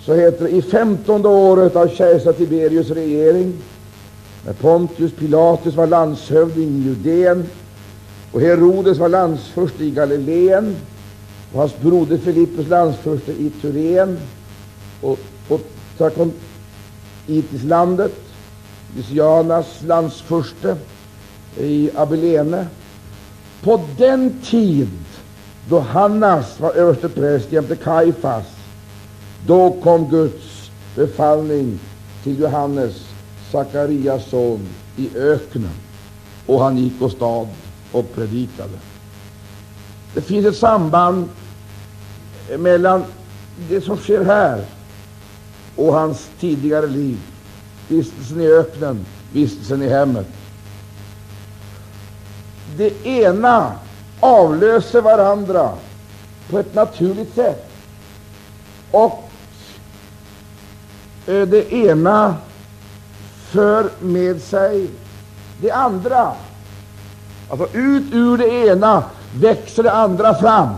så 0.00 0.14
heter 0.14 0.44
det 0.44 0.50
i 0.50 0.62
femtonde 0.62 1.28
året 1.28 1.76
av 1.76 1.88
kejsar 1.88 2.32
Tiberius 2.32 2.90
regering, 2.90 3.52
när 4.44 4.52
Pontius 4.52 5.12
Pilatus 5.12 5.74
var 5.74 5.86
landshövding 5.86 6.68
i 6.68 6.82
Judeen 6.82 7.46
och 8.32 8.40
Herodes 8.40 8.98
var 8.98 9.08
landsförste 9.08 9.84
i 9.84 9.90
Galileen, 9.90 10.76
och 11.52 11.58
hans 11.58 11.80
broder 11.80 12.18
Filippus 12.18 12.68
landsförste 12.68 13.32
i 13.32 13.50
Turén 13.50 14.18
och, 15.00 15.18
och 15.48 15.60
Trakontitislandet, 15.98 18.14
Lysianas 18.96 19.82
landsförste 19.86 20.76
i 21.56 21.90
Abilene. 21.94 22.66
På 23.62 23.80
den 23.98 24.40
tid 24.44 24.88
då 25.68 25.78
Hannas 25.78 26.60
var 26.60 26.72
överstepräst 26.72 27.52
jämte 27.52 27.76
Kaifas, 27.76 28.46
då 29.46 29.76
kom 29.82 30.10
Guds 30.10 30.70
befallning 30.96 31.78
till 32.22 32.40
Johannes, 32.40 32.94
Sakarias 33.52 34.30
son, 34.30 34.68
i 34.96 35.08
öknen, 35.16 35.70
och 36.46 36.60
han 36.60 36.78
gick 36.78 37.02
åstad 37.02 37.46
och 37.92 38.14
predikade. 38.14 38.78
Det 40.14 40.20
finns 40.20 40.46
ett 40.46 40.56
samband 40.56 41.28
mellan 42.58 43.04
det 43.68 43.80
som 43.80 43.96
sker 43.96 44.24
här 44.24 44.64
och 45.76 45.92
hans 45.92 46.28
tidigare 46.40 46.86
liv, 46.86 47.18
vistelsen 47.88 48.40
i 48.40 48.46
öknen, 48.46 49.06
vistelsen 49.32 49.82
i 49.82 49.88
hemmet. 49.88 50.26
Det 52.76 53.06
ena 53.06 53.72
avlöser 54.20 55.02
varandra 55.02 55.72
på 56.50 56.58
ett 56.58 56.74
naturligt 56.74 57.34
sätt. 57.34 57.70
Och 58.90 59.30
eh, 61.26 61.48
det 61.48 61.72
ena 61.72 62.36
för 63.50 63.90
med 64.00 64.42
sig 64.42 64.90
det 65.60 65.70
andra. 65.70 66.32
Alltså 67.48 67.76
ut 67.76 68.12
ur 68.12 68.38
det 68.38 68.48
ena 68.48 69.04
växer 69.34 69.82
det 69.82 69.92
andra 69.92 70.34
fram. 70.34 70.68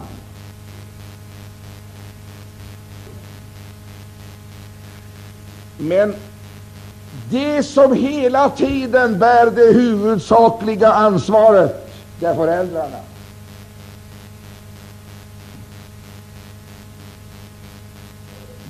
Men 5.78 6.14
det 7.30 7.62
som 7.62 7.94
hela 7.94 8.50
tiden 8.50 9.18
bär 9.18 9.50
det 9.50 9.72
huvudsakliga 9.72 10.92
ansvaret, 10.92 11.92
det 12.20 12.26
är 12.26 12.34
föräldrarna. 12.34 12.98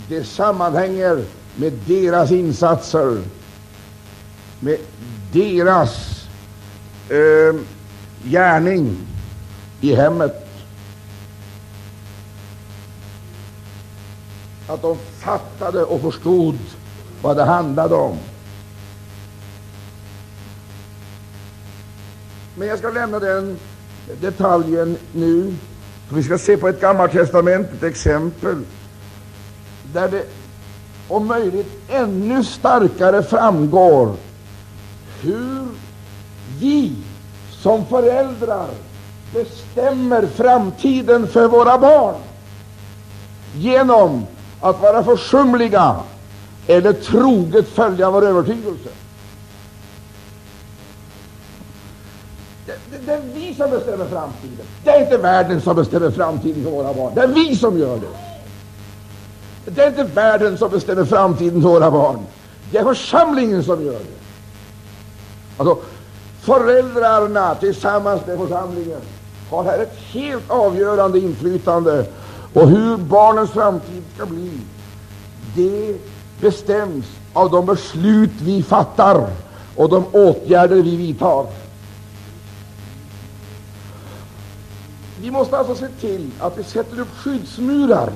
Det 0.08 0.24
sammanhänger 0.24 1.24
med 1.56 1.72
deras 1.86 2.30
insatser, 2.30 3.22
med 4.60 4.78
deras 5.32 6.24
eh, 7.08 7.60
gärning 8.24 8.96
i 9.80 9.94
hemmet. 9.94 10.46
Att 14.66 14.82
de 14.82 14.96
fattade 15.18 15.84
och 15.84 16.00
förstod 16.00 16.58
vad 17.22 17.36
det 17.36 17.44
handlade 17.44 17.94
om. 17.94 18.18
Men 22.54 22.68
jag 22.68 22.78
ska 22.78 22.90
lämna 22.90 23.18
den 23.18 23.58
detaljen 24.20 24.96
nu. 25.12 25.54
Vi 26.08 26.22
ska 26.22 26.38
se 26.38 26.56
på 26.56 26.68
ett 26.68 26.80
gammaltestamentligt 26.80 27.82
exempel 27.82 28.64
där 29.92 30.08
det 30.08 30.26
om 31.08 31.26
möjligt 31.26 31.82
ännu 31.88 32.44
starkare 32.44 33.22
framgår 33.22 34.16
hur 35.20 35.66
vi 36.58 36.96
som 37.62 37.86
föräldrar 37.86 38.68
bestämmer 39.34 40.26
framtiden 40.26 41.26
för 41.26 41.48
våra 41.48 41.78
barn 41.78 42.14
genom 43.54 44.26
att 44.60 44.82
vara 44.82 45.04
försumliga 45.04 45.96
eller 46.66 46.92
troget 46.92 47.68
följa 47.68 48.10
vår 48.10 48.26
övertygelse. 48.26 48.88
Det, 52.66 52.78
det, 52.90 52.98
det, 53.06 53.12
är 53.12 53.22
vi 53.34 53.54
som 53.54 53.70
bestämmer 53.70 54.06
framtiden. 54.06 54.66
Det 54.84 54.90
är 54.90 55.00
inte 55.00 55.18
världen 55.18 55.60
som 55.60 55.76
bestämmer 55.76 56.10
framtiden 56.10 56.64
för 56.64 56.70
våra 56.70 56.94
barn. 56.94 57.12
Det 57.14 57.20
är 57.20 57.28
vi 57.28 57.56
som 57.56 57.78
gör 57.78 57.96
det. 57.96 59.70
Det 59.70 59.82
är 59.82 59.88
inte 59.88 60.04
världen 60.04 60.58
som 60.58 60.70
bestämmer 60.70 61.04
framtiden 61.04 61.62
för 61.62 61.68
våra 61.68 61.90
barn. 61.90 62.18
Det 62.70 62.78
är 62.78 62.84
församlingen 62.84 63.64
som 63.64 63.84
gör 63.84 63.92
det. 63.92 64.20
Alltså, 65.56 65.78
föräldrarna 66.50 67.54
tillsammans 67.54 68.26
med 68.26 68.38
församlingen 68.38 69.00
har 69.50 69.64
här 69.64 69.78
ett 69.78 69.98
helt 70.12 70.50
avgörande 70.50 71.18
inflytande 71.18 72.06
på 72.52 72.60
hur 72.60 72.96
barnens 72.96 73.50
framtid 73.50 74.02
ska 74.14 74.26
bli. 74.26 74.50
Det 75.56 75.98
bestäms 76.40 77.04
av 77.32 77.50
de 77.50 77.66
beslut 77.66 78.30
vi 78.40 78.62
fattar 78.62 79.26
och 79.76 79.88
de 79.88 80.04
åtgärder 80.12 80.76
vi 80.76 80.96
vidtar. 80.96 81.46
Vi 85.20 85.30
måste 85.30 85.58
alltså 85.58 85.74
se 85.74 85.88
till 85.88 86.30
att 86.40 86.58
vi 86.58 86.64
sätter 86.64 87.00
upp 87.00 87.16
skyddsmurar 87.16 88.10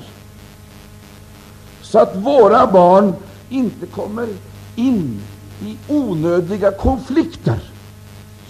så 1.82 1.98
att 1.98 2.16
våra 2.16 2.66
barn 2.66 3.14
inte 3.48 3.86
kommer 3.86 4.28
in 4.76 5.22
i 5.60 5.76
onödiga 5.88 6.70
konflikter 6.70 7.73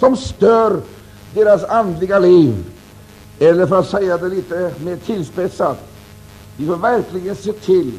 som 0.05 0.17
stör 0.17 0.81
deras 1.35 1.65
andliga 1.65 2.19
liv. 2.19 2.65
Eller 3.39 3.67
för 3.67 3.79
att 3.79 3.89
säga 3.89 4.19
det 4.19 4.29
lite 4.29 4.75
mer 4.85 4.97
tillspetsat, 4.97 5.79
vi 6.57 6.67
får 6.67 6.77
verkligen 6.77 7.37
se 7.37 7.53
till 7.53 7.93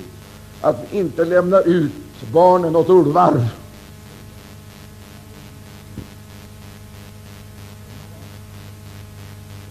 att 0.61 0.75
vi 0.89 0.99
inte 0.99 1.25
lämnar 1.25 1.67
ut 1.67 1.91
barnen 2.31 2.75
åt 2.75 2.89
ulvar. 2.89 3.47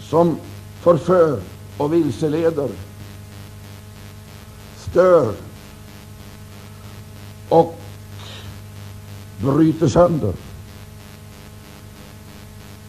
Som 0.09 0.37
förför 0.81 1.39
och 1.77 1.93
vilseleder, 1.93 2.69
stör 4.89 5.33
och 7.49 7.79
bryter 9.37 9.87
sönder. 9.87 10.33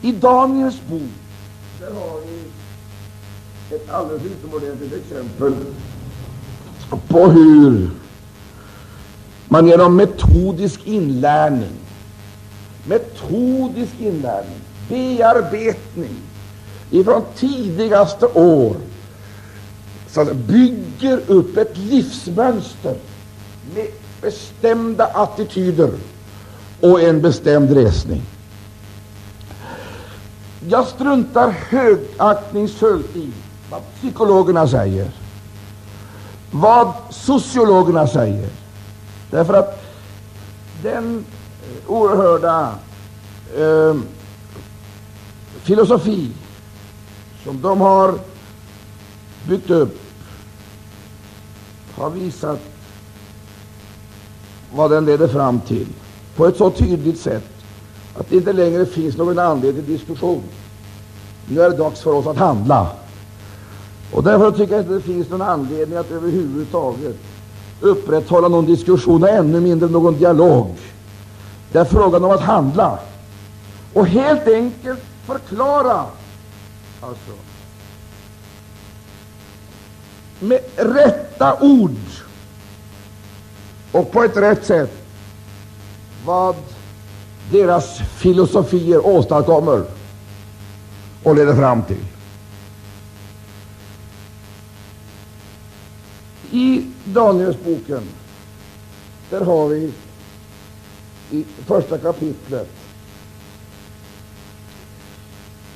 I 0.07 0.13
Daniels 0.13 0.81
bok 0.89 1.11
där 1.81 1.91
har 1.95 2.21
vi 2.27 3.77
ett 3.77 3.91
alldeles 3.91 4.23
utomordentligt 4.25 4.93
exempel 4.93 5.55
på 7.09 7.27
hur 7.27 7.91
man 9.49 9.67
genom 9.67 9.97
metodisk 9.97 10.81
inlärning, 10.87 11.73
metodisk 12.85 13.93
inlärning, 13.99 14.61
bearbetning 14.89 16.17
ifrån 16.91 17.23
tidigaste 17.37 18.27
år 18.27 18.77
så 20.11 20.25
bygger 20.35 21.21
upp 21.27 21.57
ett 21.57 21.77
livsmönster 21.77 22.97
med 23.75 23.87
bestämda 24.23 25.07
attityder 25.07 25.91
och 26.81 27.03
en 27.03 27.23
bestämd 27.23 27.71
resning. 27.71 28.23
Jag 30.69 30.87
struntar 30.87 31.51
högaktningsfullt 31.51 33.17
i 33.17 33.33
vad 33.71 33.81
psykologerna 33.95 34.69
säger, 34.69 35.11
vad 36.51 36.93
sociologerna 37.11 38.07
säger, 38.07 38.49
därför 39.31 39.55
att 39.55 39.85
den 40.83 41.25
eh, 41.63 41.91
oerhörda 41.91 42.75
eh, 43.57 43.97
filosofi 45.63 46.31
som 47.45 47.63
de 47.63 47.81
har 47.81 48.15
byggt 49.49 49.71
upp 49.71 49.99
har 51.97 52.11
visat 52.11 52.61
vad 54.75 54.91
den 54.91 55.07
leder 55.07 55.29
fram 55.29 55.61
till 55.61 55.87
på 56.37 56.47
ett 56.47 56.57
så 56.57 56.71
tydligt 56.71 57.21
sätt 57.21 57.56
att 58.19 58.31
det 58.31 58.37
inte 58.37 58.53
längre 58.53 58.87
finns 58.87 59.17
någon 59.17 59.39
anledning 59.39 59.85
till 59.85 59.99
diskussion. 59.99 60.43
Nu 61.49 61.63
är 61.63 61.71
det 61.71 61.77
dags 61.77 62.01
för 62.01 62.13
oss 62.13 62.27
att 62.27 62.37
handla. 62.37 62.87
Och 64.13 64.23
därför 64.23 64.51
tycker 64.51 64.73
jag 64.73 64.83
inte 64.83 64.95
det 64.95 65.01
finns 65.01 65.31
någon 65.31 65.43
anledning 65.43 65.99
att 65.99 66.11
överhuvudtaget 66.11 67.17
upprätthålla 67.81 68.49
någon 68.49 68.67
diskussion 68.67 69.23
och 69.23 69.29
ännu 69.29 69.61
mindre 69.61 69.89
någon 69.89 70.19
dialog. 70.19 70.77
Det 71.73 71.79
är 71.79 71.85
frågan 71.85 72.25
om 72.25 72.31
att 72.31 72.41
handla 72.41 72.99
och 73.93 74.07
helt 74.07 74.49
enkelt 74.49 75.01
förklara 75.27 76.05
alltså, 77.01 77.33
med 80.41 80.61
rätta 80.77 81.57
ord 81.61 81.97
och 83.93 84.13
på 84.13 84.23
ett 84.23 84.37
rätt 84.37 84.67
sätt 84.67 85.07
vad 86.25 86.57
deras 87.51 87.99
filosofier 87.99 89.07
åstadkommer 89.07 89.85
och 91.23 91.37
leder 91.37 91.55
fram 91.55 91.83
till. 91.83 92.05
I 96.51 96.91
Danielsboken 97.05 98.03
där 99.31 99.41
har 99.41 99.69
vi 99.69 99.93
i 101.31 101.45
första 101.67 101.99
kapitlet 101.99 102.69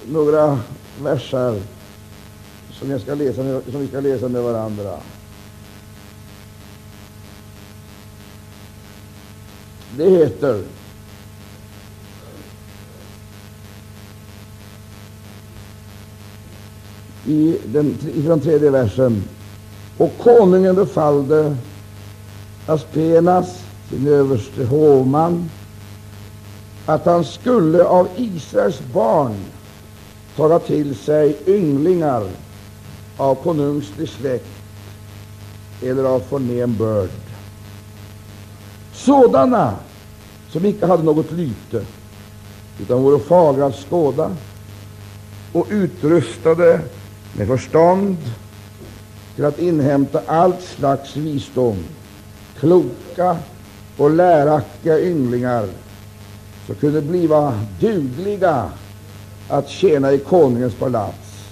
några 0.07 0.59
verser 1.03 1.63
som, 2.73 2.91
jag 2.91 3.01
ska 3.01 3.15
läsa 3.15 3.43
med, 3.43 3.63
som 3.71 3.81
vi 3.81 3.89
ska 3.89 4.01
läsa 4.01 4.29
med 4.29 4.43
varandra. 4.43 4.97
Det 9.97 10.11
heter 10.11 10.65
i 17.27 17.57
den, 17.67 17.99
från 18.27 18.41
tredje 18.41 18.71
versen 18.71 19.25
Och 19.99 20.13
konungen 20.19 20.75
befallde 20.75 21.57
Aspenas, 22.67 23.63
sin 23.91 24.07
överste 24.09 24.65
hovman, 24.65 25.51
att 26.87 27.07
han 27.07 27.25
skulle 27.25 27.85
av 27.85 28.09
Israels 28.17 28.81
barn 28.93 29.35
taga 30.37 30.59
till 30.59 30.95
sig 30.95 31.37
ynglingar 31.47 32.27
av 33.17 33.35
konungslig 33.35 34.09
släkt 34.09 34.47
eller 35.83 36.05
av 36.05 36.21
förnäm 36.21 36.77
börd. 36.77 37.11
Sådana 38.93 39.75
som 40.51 40.65
icke 40.65 40.87
hade 40.87 41.03
något 41.03 41.33
lyte, 41.33 41.85
utan 42.81 43.03
vore 43.03 43.19
fagra 43.19 43.67
att 43.67 43.87
skåda 43.89 44.31
och 45.53 45.67
utrustade 45.71 46.81
med 47.33 47.47
förstånd 47.47 48.17
till 49.35 49.45
att 49.45 49.59
inhämta 49.59 50.23
allt 50.27 50.63
slags 50.63 51.17
visdom, 51.17 51.77
kloka 52.59 53.37
och 53.97 54.11
läraktiga 54.11 55.01
ynglingar, 55.01 55.69
som 56.67 56.75
kunde 56.75 57.03
bliva 57.03 57.61
dugliga 57.81 58.71
att 59.49 59.69
tjäna 59.69 60.13
i 60.13 60.19
konungens 60.19 60.75
palats. 60.75 61.49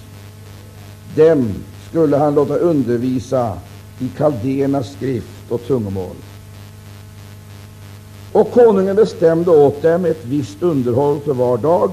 Dem 1.15 1.53
skulle 1.89 2.17
han 2.17 2.35
låta 2.35 2.55
undervisa 2.55 3.57
i 3.99 4.07
kaldéernas 4.17 4.93
skrift 4.93 5.51
och 5.51 5.67
tungomål. 5.67 6.15
Och 8.31 8.51
konungen 8.51 8.95
bestämde 8.95 9.51
åt 9.51 9.81
dem 9.81 10.05
ett 10.05 10.25
visst 10.25 10.63
underhåll 10.63 11.19
för 11.19 11.33
var 11.33 11.57
dag 11.57 11.91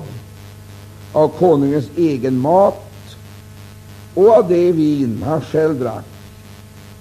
av 1.12 1.28
konungens 1.28 1.86
egen 1.96 2.38
mat 2.38 2.85
och 4.16 4.28
av 4.28 4.48
det 4.48 4.72
vin 4.72 5.22
han 5.26 5.40
själv 5.40 5.80
drack 5.80 6.04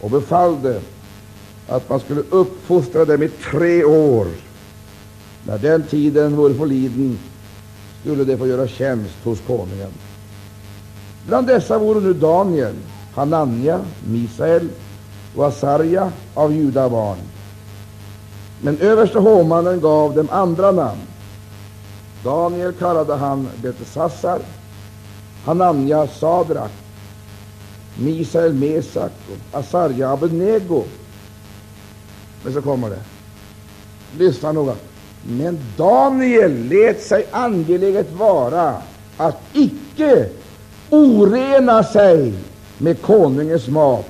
och 0.02 0.12
befallde 0.12 0.82
att 1.68 1.90
man 1.90 2.00
skulle 2.00 2.22
uppfostra 2.30 3.06
dem 3.06 3.24
i 3.24 3.30
tre 3.30 3.84
år. 3.84 4.28
När 5.44 5.58
den 5.58 5.84
tiden 5.84 6.36
vore 6.36 6.54
förliden 6.54 7.20
skulle 8.02 8.24
de 8.24 8.38
få 8.38 8.48
göra 8.48 8.68
tjänst 8.68 9.16
hos 9.24 9.40
konungen. 9.48 9.92
Bland 11.28 11.48
dessa 11.48 11.78
vore 11.78 12.00
nu 12.00 12.14
Daniel, 12.14 12.76
Hanania, 13.16 13.80
Misael 14.08 14.70
och 15.36 15.48
Asarja 15.48 16.12
av 16.34 16.54
judabarn. 16.54 17.18
Men 18.62 18.78
överste 18.78 19.20
hovmannen 19.20 19.82
gav 19.82 20.16
dem 20.16 20.28
andra 20.32 20.72
namn. 20.72 21.02
Daniel 22.24 22.74
kallade 22.74 23.16
han 23.16 23.48
Betesassar, 23.62 24.40
Hanania 25.46 26.08
Sadrak, 26.08 26.72
Misael 28.00 28.54
Mesak 28.54 29.12
och 29.32 29.60
Asarja 29.60 30.12
Abednego. 30.12 30.84
Men 32.44 32.54
så 32.54 32.62
kommer 32.62 32.90
det. 32.90 33.00
Lyssna 34.18 34.52
noga. 34.52 34.76
Men 35.28 35.60
Daniel 35.78 36.68
lät 36.70 37.04
sig 37.04 37.26
angeläget 37.32 38.12
vara 38.14 38.76
att 39.18 39.42
icke 39.54 40.30
orena 40.90 41.84
sig 41.84 42.34
med 42.78 43.02
konungens 43.02 43.68
mat 43.68 44.10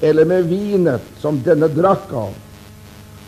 eller 0.00 0.24
med 0.24 0.44
vinet 0.44 1.02
som 1.18 1.42
denne 1.42 1.68
drack 1.68 2.12
av. 2.12 2.34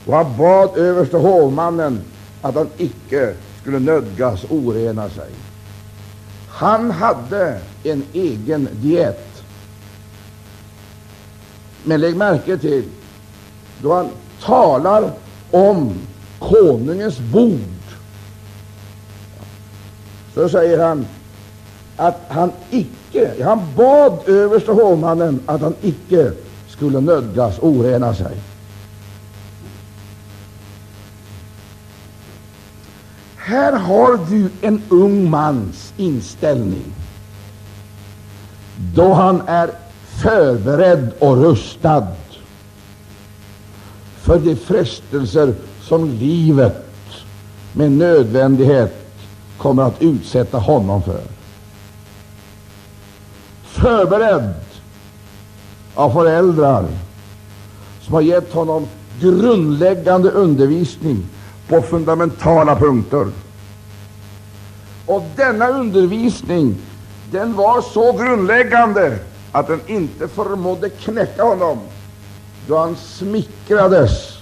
Och 0.07 0.15
han 0.15 0.37
bad 0.39 0.79
överste 0.79 1.17
hovmannen 1.17 2.01
att 2.43 2.55
han 2.55 2.69
icke 2.77 3.35
skulle 3.61 3.79
nödgas 3.79 4.45
orena 4.51 5.09
sig. 5.09 5.31
Han 6.49 6.91
hade 6.91 7.61
en 7.83 8.03
egen 8.13 8.69
diet. 8.73 9.34
Men 11.85 12.01
lägg 12.01 12.17
märke 12.17 12.59
till, 12.59 12.85
då 13.83 13.95
han 13.95 14.09
talar 14.43 15.11
om 15.51 15.95
konungens 16.39 17.19
bord, 17.19 17.61
så 20.35 20.49
säger 20.49 20.85
han 20.87 21.07
att 21.97 22.21
han 22.29 22.53
icke, 22.71 23.45
han 23.45 23.61
bad 23.77 24.29
överste 24.29 24.73
hovmannen 24.73 25.41
att 25.47 25.61
han 25.61 25.75
icke 25.83 26.33
skulle 26.69 27.01
nödgas 27.01 27.59
orena 27.61 28.15
sig. 28.15 28.37
Här 33.37 33.73
har 33.73 34.31
du 34.31 34.51
en 34.61 34.83
ung 34.89 35.31
mans 35.31 35.93
inställning 35.97 36.95
då 38.77 39.13
han 39.13 39.43
är 39.47 39.71
förberedd 40.23 41.13
och 41.19 41.37
rustad 41.37 42.07
för 44.23 44.39
de 44.39 44.57
frestelser 44.57 45.55
som 45.83 46.09
livet 46.09 46.87
med 47.73 47.93
nödvändighet 47.93 49.07
kommer 49.59 49.83
att 49.83 50.03
utsätta 50.03 50.59
honom 50.59 51.03
för. 51.03 51.21
Förberedd 53.65 54.55
av 55.95 56.11
föräldrar 56.11 56.85
som 58.01 58.15
har 58.15 58.21
gett 58.21 58.53
honom 58.53 58.87
grundläggande 59.21 60.31
undervisning 60.31 61.27
på 61.69 61.83
fundamentala 61.83 62.77
punkter. 62.77 63.27
Och 65.07 65.25
denna 65.37 65.69
undervisning 65.69 66.77
den 67.31 67.55
var 67.55 67.83
så 67.83 68.13
grundläggande 68.13 69.19
att 69.55 69.67
den 69.67 69.81
inte 69.87 70.29
förmådde 70.29 70.91
knäcka 70.91 71.43
honom 71.43 71.79
då 72.69 72.79
han 72.79 72.97
smickrades 72.97 74.39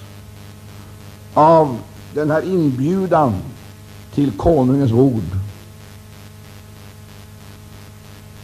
av 1.34 1.78
den 2.14 2.30
här 2.30 2.42
inbjudan 2.42 3.34
till 4.14 4.32
konungens 4.32 4.92
bord. 4.92 5.22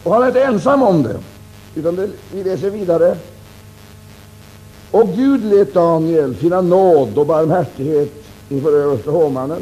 Och 0.03 0.13
han 0.13 0.23
är 0.23 0.27
inte 0.27 0.43
ensam 0.43 0.83
om 0.83 1.03
det, 1.03 1.19
utan 1.75 1.95
det, 1.95 2.09
vi 2.33 2.43
läser 2.43 2.69
vidare. 2.69 3.17
Och 4.91 5.09
Gud 5.15 5.45
lät 5.45 5.73
Daniel 5.73 6.35
finna 6.35 6.61
nåd 6.61 7.17
och 7.17 7.25
barmhärtighet 7.25 8.13
inför 8.49 8.73
överste 8.73 9.09
hovmannen. 9.09 9.61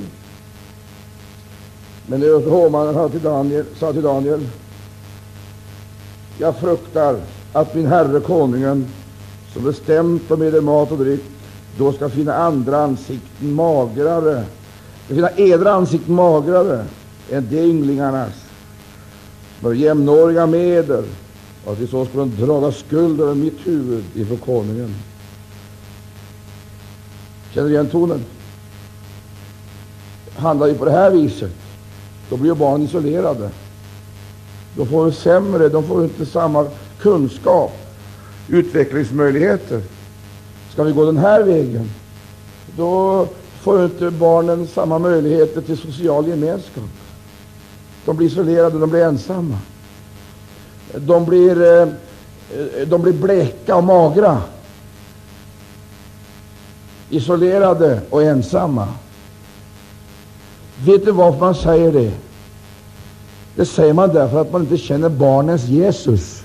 Men 2.08 2.24
överste 2.24 2.50
hovmannen 2.50 2.94
sa 2.94 3.10
till 3.10 3.24
Daniel, 3.24 3.66
sa 3.80 3.94
till 3.94 4.04
Daniel 4.04 4.48
jag 6.38 6.56
fruktar 6.56 7.20
att 7.54 7.76
min 7.76 7.86
herre 7.86 8.20
konungen, 8.20 8.88
som 9.54 9.64
bestämt 9.64 10.32
om 10.32 10.42
eder 10.42 10.62
mat 10.62 10.92
och 10.92 10.98
dryck, 10.98 11.24
då 11.78 11.94
ska 11.94 12.10
finna 12.10 12.34
andra 12.34 12.84
ansikten 12.84 13.54
magrare, 13.54 14.44
ska 15.06 15.16
finna 15.16 15.32
edra 15.38 15.72
ansikten 15.72 16.16
magrare 16.16 16.86
än 17.32 17.48
de 17.50 17.60
ynglingarnas, 17.60 18.34
som 19.62 19.72
är 19.72 19.76
jämnåriga 19.76 20.46
med 20.46 20.80
eder, 20.80 21.04
och 21.66 21.72
att 21.72 21.80
vi 21.80 21.88
så 21.88 22.06
skulle 22.06 22.26
draga 22.26 22.72
skuld 22.72 23.22
över 23.22 23.36
mitt 23.36 23.68
huvud 23.68 24.04
inför 24.16 24.36
konungen. 24.36 24.96
Känner 27.54 27.68
du 27.68 27.74
igen 27.74 27.90
tonen? 27.90 28.24
Handlar 30.36 30.68
vi 30.68 30.74
på 30.74 30.86
det 30.86 30.92
här 30.92 31.12
viset, 31.12 31.52
då 32.30 32.38
blir 32.38 32.54
barn 32.54 32.82
isolerade. 32.82 33.50
De 34.78 34.88
får 34.88 35.12
sämre, 35.12 35.70
de 35.70 35.84
får 35.84 36.04
inte 36.04 36.26
samma 36.26 36.68
kunskap, 37.00 37.72
utvecklingsmöjligheter. 38.48 39.82
Ska 40.74 40.84
vi 40.84 40.92
gå 40.92 41.06
den 41.06 41.18
här 41.18 41.44
vägen, 41.44 41.90
då 42.78 43.28
får 43.62 43.86
inte 43.86 44.12
barnen 44.12 44.68
samma 44.68 45.00
möjligheter 45.00 45.62
till 45.62 45.78
social 45.78 46.28
gemenskap. 46.28 46.84
De 48.06 48.18
blir 48.18 48.28
isolerade, 48.28 48.80
de 48.80 48.90
blir 48.90 49.02
ensamma. 49.06 49.58
De 50.96 51.26
blir, 51.26 51.82
eh, 51.82 51.88
de 52.88 53.02
blir 53.02 53.14
bleka 53.14 53.76
och 53.76 53.84
magra, 53.84 54.42
isolerade 57.10 58.02
och 58.10 58.24
ensamma. 58.24 58.88
Vet 60.86 61.06
du 61.06 61.12
varför 61.12 61.40
man 61.40 61.56
säger 61.56 61.92
det? 61.92 62.12
Det 63.58 63.66
säger 63.66 63.94
man 63.94 64.14
därför 64.14 64.42
att 64.42 64.52
man 64.52 64.62
inte 64.62 64.78
känner 64.78 65.10
barnens 65.10 65.66
Jesus. 65.66 66.44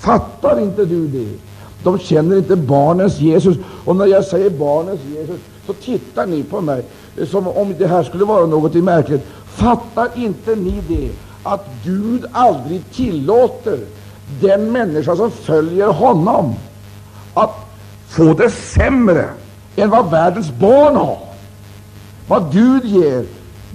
Fattar 0.00 0.60
inte 0.60 0.84
du 0.84 1.08
det? 1.08 1.38
De 1.82 1.98
känner 1.98 2.36
inte 2.36 2.56
barnens 2.56 3.18
Jesus. 3.18 3.56
Och 3.84 3.96
när 3.96 4.06
jag 4.06 4.24
säger 4.24 4.50
barnens 4.50 5.00
Jesus, 5.14 5.40
så 5.66 5.72
tittar 5.72 6.26
ni 6.26 6.42
på 6.42 6.60
mig 6.60 6.84
som 7.30 7.48
om 7.48 7.74
det 7.78 7.86
här 7.86 8.02
skulle 8.02 8.24
vara 8.24 8.46
något 8.46 8.74
märkligt. 8.74 9.26
Fattar 9.46 10.08
inte 10.14 10.54
ni 10.54 10.82
det? 10.88 11.10
Att 11.42 11.68
Gud 11.84 12.24
aldrig 12.32 12.82
tillåter 12.92 13.78
den 14.40 14.72
människa 14.72 15.16
som 15.16 15.30
följer 15.30 15.88
honom 15.88 16.54
att 17.34 17.54
få 18.08 18.34
det 18.34 18.50
sämre 18.50 19.28
än 19.76 19.90
vad 19.90 20.10
världens 20.10 20.50
barn 20.50 20.96
har. 20.96 21.18
Vad 22.28 22.52
Gud 22.52 22.84
ger, 22.84 23.24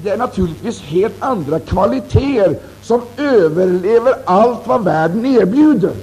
det 0.03 0.09
är 0.09 0.17
naturligtvis 0.17 0.81
helt 0.81 1.15
andra 1.19 1.59
kvaliteter 1.59 2.55
som 2.81 3.01
överlever 3.17 4.15
allt 4.25 4.67
vad 4.67 4.83
världen 4.83 5.25
erbjuder. 5.25 5.93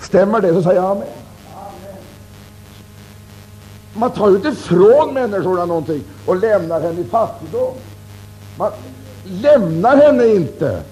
Stämmer 0.00 0.40
det 0.40 0.54
så 0.54 0.62
säger 0.62 0.82
jag 0.82 0.90
amen. 0.90 1.08
Man 3.94 4.10
tar 4.10 4.30
ju 4.30 4.36
inte 4.36 4.48
ifrån 4.48 5.14
människorna 5.14 5.64
någonting 5.64 6.02
och 6.26 6.36
lämnar 6.36 6.80
henne 6.80 7.00
i 7.00 7.04
fattigdom. 7.04 7.74
Man 8.58 8.70
lämnar 9.24 9.96
henne 9.96 10.26
inte 10.26 10.82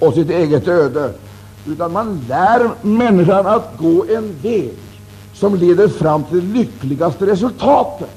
åt 0.00 0.14
sitt 0.14 0.30
eget 0.30 0.68
öde, 0.68 1.12
utan 1.66 1.92
man 1.92 2.24
lär 2.28 2.70
människan 2.82 3.46
att 3.46 3.78
gå 3.78 4.04
en 4.10 4.36
väg 4.42 4.74
som 5.34 5.54
leder 5.54 5.88
fram 5.88 6.24
till 6.24 6.52
det 6.52 6.58
lyckligaste 6.58 7.26
resultatet 7.26 8.10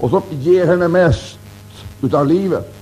och 0.00 0.10
som 0.10 0.22
ger 0.30 0.66
henne 0.66 0.88
mest 0.88 1.38
utav 2.04 2.26
livet. 2.26 2.74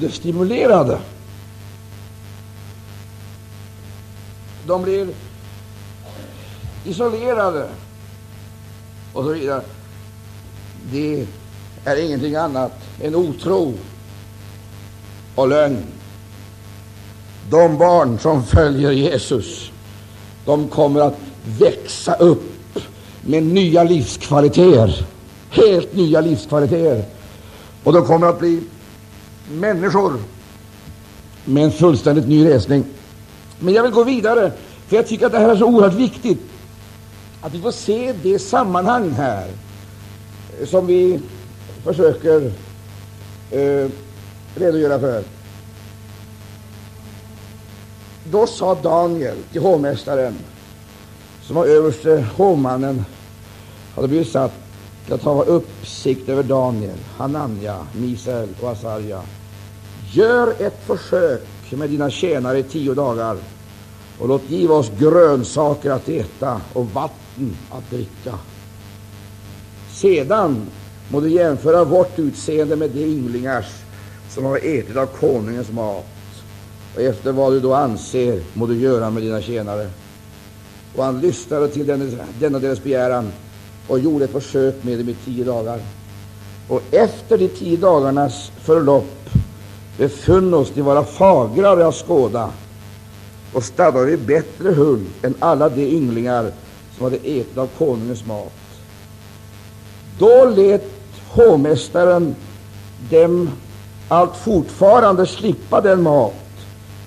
Det 0.00 0.10
stimulerade. 0.10 0.98
De 4.66 4.82
blir 4.82 5.08
isolerade 6.84 7.68
och 9.12 9.24
så 9.24 9.32
vidare. 9.32 9.62
Det 10.92 11.26
är 11.84 11.96
ingenting 11.96 12.34
annat 12.34 12.72
än 13.02 13.14
otro 13.14 13.74
och 15.34 15.48
lögn. 15.48 15.84
De 17.50 17.78
barn 17.78 18.18
som 18.18 18.44
följer 18.44 18.90
Jesus, 18.90 19.70
de 20.44 20.68
kommer 20.68 21.00
att 21.00 21.18
växa 21.58 22.14
upp 22.14 22.78
med 23.20 23.42
nya 23.42 23.84
livskvaliteter, 23.84 25.06
helt 25.50 25.94
nya 25.94 26.20
livskvaliteter. 26.20 27.04
Och 27.84 27.92
de 27.92 28.06
kommer 28.06 28.26
att 28.26 28.38
bli 28.38 28.62
människor 29.52 30.12
med 31.44 31.64
en 31.64 31.70
fullständigt 31.70 32.28
ny 32.28 32.48
resning. 32.48 32.84
Men 33.58 33.74
jag 33.74 33.82
vill 33.82 33.92
gå 33.92 34.04
vidare, 34.04 34.52
för 34.86 34.96
jag 34.96 35.06
tycker 35.06 35.26
att 35.26 35.32
det 35.32 35.38
här 35.38 35.48
är 35.48 35.56
så 35.56 35.64
oerhört 35.64 35.94
viktigt 35.94 36.38
att 37.40 37.54
vi 37.54 37.60
får 37.60 37.70
se 37.70 38.14
det 38.22 38.38
sammanhang 38.38 39.10
här 39.10 39.48
som 40.66 40.86
vi 40.86 41.20
försöker 41.84 42.52
eh, 43.50 43.88
redogöra 44.54 45.00
för. 45.00 45.22
Då 48.30 48.46
sa 48.46 48.74
Daniel 48.74 49.36
till 49.52 49.60
hovmästaren, 49.60 50.34
som 51.42 51.56
var 51.56 51.66
överste 51.66 52.26
hovmannen, 52.36 53.04
hade 53.94 54.08
blivit 54.08 54.28
satt 54.28 54.67
att 55.12 55.22
ha 55.22 55.42
uppsikt 55.44 56.28
över 56.28 56.42
Daniel, 56.42 56.98
Hananja, 57.16 57.86
Misael 57.92 58.48
och 58.60 58.70
Asarja. 58.70 59.22
Gör 60.12 60.54
ett 60.58 60.86
försök 60.86 61.46
med 61.70 61.90
dina 61.90 62.10
tjänare 62.10 62.58
i 62.58 62.62
tio 62.62 62.94
dagar 62.94 63.36
och 64.18 64.28
låt 64.28 64.50
giva 64.50 64.74
oss 64.74 64.90
grönsaker 64.98 65.90
att 65.90 66.08
äta 66.08 66.60
och 66.72 66.86
vatten 66.86 67.56
att 67.70 67.90
dricka. 67.90 68.34
Sedan 69.92 70.66
må 71.08 71.20
du 71.20 71.30
jämföra 71.30 71.84
vårt 71.84 72.18
utseende 72.18 72.76
med 72.76 72.90
de 72.90 73.04
ynglingars 73.04 73.66
som 74.30 74.44
har 74.44 74.56
ätit 74.56 74.96
av 74.96 75.06
konungens 75.06 75.72
mat, 75.72 76.06
och 76.94 77.00
efter 77.00 77.32
vad 77.32 77.52
du 77.52 77.60
då 77.60 77.74
anser 77.74 78.42
må 78.54 78.66
du 78.66 78.76
göra 78.76 79.10
med 79.10 79.22
dina 79.22 79.40
tjänare. 79.40 79.90
Och 80.96 81.04
han 81.04 81.20
lyssnade 81.20 81.68
till 81.68 81.86
denna 82.38 82.58
deras 82.58 82.82
begäran 82.82 83.32
och 83.88 83.98
gjorde 83.98 84.24
ett 84.24 84.32
försök 84.32 84.84
med 84.84 84.98
dem 84.98 85.08
i 85.08 85.14
tio 85.24 85.44
dagar. 85.44 85.80
Och 86.68 86.82
efter 86.90 87.38
de 87.38 87.48
tio 87.48 87.76
dagarnas 87.76 88.52
förlopp 88.62 89.30
befunn 89.98 90.54
oss 90.54 90.72
de 90.74 90.82
vara 90.82 91.04
fagrare 91.04 91.86
att 91.86 91.94
skåda 91.94 92.50
och 93.52 93.64
stannade 93.64 94.12
i 94.12 94.16
bättre 94.16 94.70
hull 94.70 95.04
än 95.22 95.34
alla 95.38 95.68
de 95.68 95.82
ynglingar 95.82 96.52
som 96.96 97.04
hade 97.04 97.16
ätit 97.16 97.58
av 97.58 97.68
konungens 97.78 98.26
mat. 98.26 98.52
Då 100.18 100.44
lät 100.44 100.90
hovmästaren 101.28 102.34
dem 103.10 103.50
allt 104.08 104.36
fortfarande 104.36 105.26
slippa 105.26 105.80
den 105.80 106.02
mat 106.02 106.34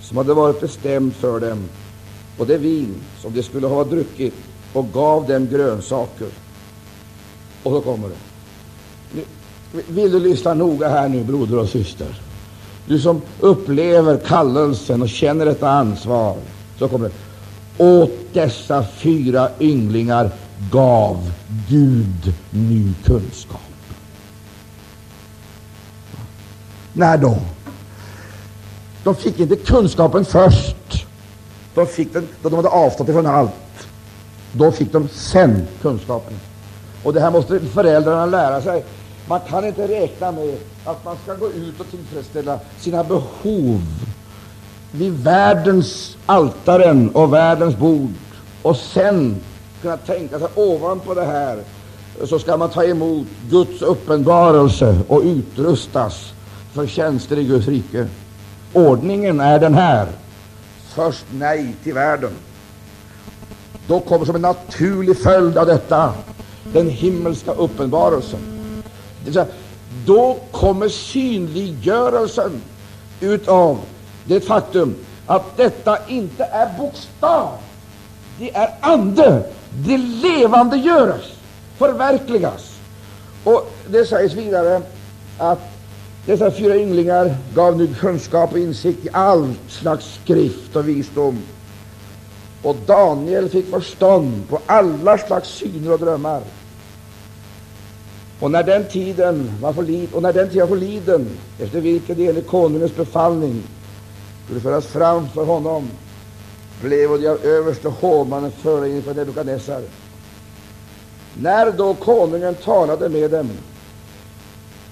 som 0.02 0.17
hade 0.17 0.34
varit 0.34 0.62
bestämd 0.62 1.13
för 1.13 1.39
dem 1.39 1.70
och 2.38 2.48
det 2.48 2.58
vin 2.58 2.96
som 3.22 3.34
de 3.34 3.44
skulle 3.44 3.67
ha 3.67 3.84
druckit 3.84 4.34
och 4.74 4.94
gav 4.94 5.28
dem 5.28 5.48
grönsaker. 5.48 6.28
Och 7.63 7.71
så 7.71 7.82
kommer 7.82 8.10
det. 8.10 8.15
Vill 9.88 10.12
du 10.12 10.19
lyssna 10.19 10.54
noga 10.54 10.89
här 10.89 11.10
nu, 11.10 11.24
broder 11.24 11.60
och 11.60 11.69
syster? 11.69 12.21
Du 12.88 13.00
som 13.00 13.21
upplever 13.39 14.17
kallelsen 14.17 15.02
och 15.02 15.10
känner 15.10 15.45
detta 15.45 15.69
ansvar, 15.69 16.38
så 16.80 16.88
kommer 16.88 17.10
det. 17.10 17.13
Åt 17.84 18.34
dessa 18.34 18.84
fyra 18.84 19.50
ynglingar 19.60 20.32
gav 20.71 21.32
Gud 21.69 22.34
ny 22.50 22.93
kunskap. 23.04 23.62
När 26.93 27.17
då? 27.17 27.38
De 29.04 29.15
fick 29.15 29.39
inte 29.39 29.56
kunskapen 29.56 30.26
först. 30.26 31.06
De 31.74 31.88
fick 31.88 32.13
den 32.13 32.28
då 32.41 32.50
de 32.50 32.56
hade 32.56 32.69
avstått 32.69 33.10
ifrån 33.10 33.26
allt. 33.26 33.88
Då 34.52 34.71
fick 34.71 34.91
de 34.91 35.08
sen 35.08 35.67
kunskapen. 35.82 36.34
Och 37.03 37.13
det 37.13 37.19
här 37.19 37.31
måste 37.31 37.59
föräldrarna 37.59 38.25
lära 38.25 38.61
sig. 38.61 38.83
Man 39.27 39.39
kan 39.49 39.65
inte 39.65 39.87
räkna 39.87 40.31
med 40.31 40.57
att 40.85 41.05
man 41.05 41.17
ska 41.23 41.35
gå 41.35 41.47
ut 41.47 41.79
och 41.79 41.89
tillfredsställa 41.89 42.59
sina 42.79 43.03
behov 43.03 43.81
vid 44.91 45.13
världens 45.23 46.17
altaren 46.25 47.09
och 47.09 47.33
världens 47.33 47.77
bord 47.77 48.13
och 48.61 48.77
sen 48.77 49.35
kunna 49.81 49.97
tänka 49.97 50.39
sig 50.39 50.47
ovanpå 50.55 51.13
det 51.13 51.25
här 51.25 51.59
så 52.23 52.39
ska 52.39 52.57
man 52.57 52.69
ta 52.69 52.83
emot 52.83 53.27
Guds 53.49 53.81
uppenbarelse 53.81 54.99
och 55.07 55.21
utrustas 55.21 56.33
för 56.73 56.87
tjänster 56.87 57.37
i 57.39 57.43
Guds 57.43 57.67
rike. 57.67 58.07
Ordningen 58.73 59.39
är 59.39 59.59
den 59.59 59.73
här. 59.73 60.07
Först 60.87 61.25
nej 61.31 61.75
till 61.83 61.93
världen. 61.93 62.31
Då 63.87 63.99
kommer 63.99 64.25
som 64.25 64.35
en 64.35 64.41
naturlig 64.41 65.17
följd 65.17 65.57
av 65.57 65.65
detta 65.65 66.13
den 66.63 66.89
himmelska 66.89 67.52
uppenbarelsen. 67.52 68.39
Det 69.26 69.47
då 70.06 70.38
kommer 70.52 70.89
synliggörelsen 70.89 72.62
utav 73.19 73.80
det 74.26 74.41
faktum 74.41 74.95
att 75.26 75.58
detta 75.58 75.97
inte 76.08 76.43
är 76.43 76.78
bokstav, 76.78 77.50
det 78.39 78.56
är 78.56 78.69
ande. 78.82 79.43
Det 79.86 79.97
levande 79.97 80.78
görs, 80.78 81.34
förverkligas. 81.78 82.76
Och 83.43 83.71
det 83.88 84.06
sägs 84.06 84.34
vidare 84.34 84.82
att 85.38 85.60
dessa 86.26 86.52
fyra 86.52 86.76
ynglingar 86.76 87.36
gav 87.56 87.78
nu 87.78 87.88
kunskap 88.00 88.52
och 88.52 88.60
insikt 88.60 89.06
i 89.06 89.10
all 89.13 89.54
slags 89.67 90.19
skrift 90.24 90.76
och 90.76 90.88
visdom. 90.88 91.41
Och 92.63 92.76
Daniel 92.86 93.50
fick 93.50 93.69
förstånd 93.69 94.43
på 94.50 94.60
alla 94.65 95.17
slags 95.17 95.50
syner 95.50 95.93
och 95.93 96.00
drömmar. 96.00 96.41
Och 98.39 98.52
när 98.52 98.63
den 98.63 98.86
tiden 98.86 99.52
var 99.62 99.74
förliden, 99.74 100.13
och 100.13 100.21
när 100.21 100.34
den 100.34 100.50
tiden 100.50 100.69
var 100.69 100.78
förliden, 100.78 101.30
efter 101.60 101.82
vilken 101.82 102.17
det 102.17 102.28
enligt 102.28 102.47
konungens 102.47 102.95
befallning 102.95 103.63
skulle 104.45 104.60
föras 104.60 104.86
fram 104.86 105.30
för 105.30 105.45
honom, 105.45 105.89
blev 106.82 107.21
de 107.21 107.28
av 107.28 107.45
överste 107.45 107.89
hovmannen 107.89 108.52
förda 108.52 108.88
inför 108.88 109.13
Nebukadnessar. 109.13 109.82
När 111.34 111.71
då 111.71 111.93
konungen 111.93 112.56
talade 112.56 113.10
med 113.10 113.32
dem, 113.32 113.50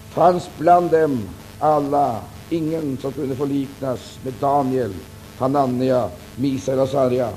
fanns 0.10 0.50
bland 0.58 0.92
dem 0.92 1.30
alla 1.60 2.16
ingen 2.50 2.98
som 3.02 3.12
kunde 3.12 3.36
förliknas 3.36 4.20
med 4.24 4.34
Daniel, 4.40 4.94
Hanania, 5.38 6.10
Misael 6.36 6.80
och 6.80 6.90
Sarja. 6.90 7.30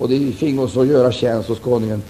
Och 0.00 0.08
de 0.08 0.32
fingo 0.32 0.68
så 0.68 0.84
göra 0.84 1.12
tjänst 1.12 1.48
hos 1.48 1.58
konungen. 1.58 2.02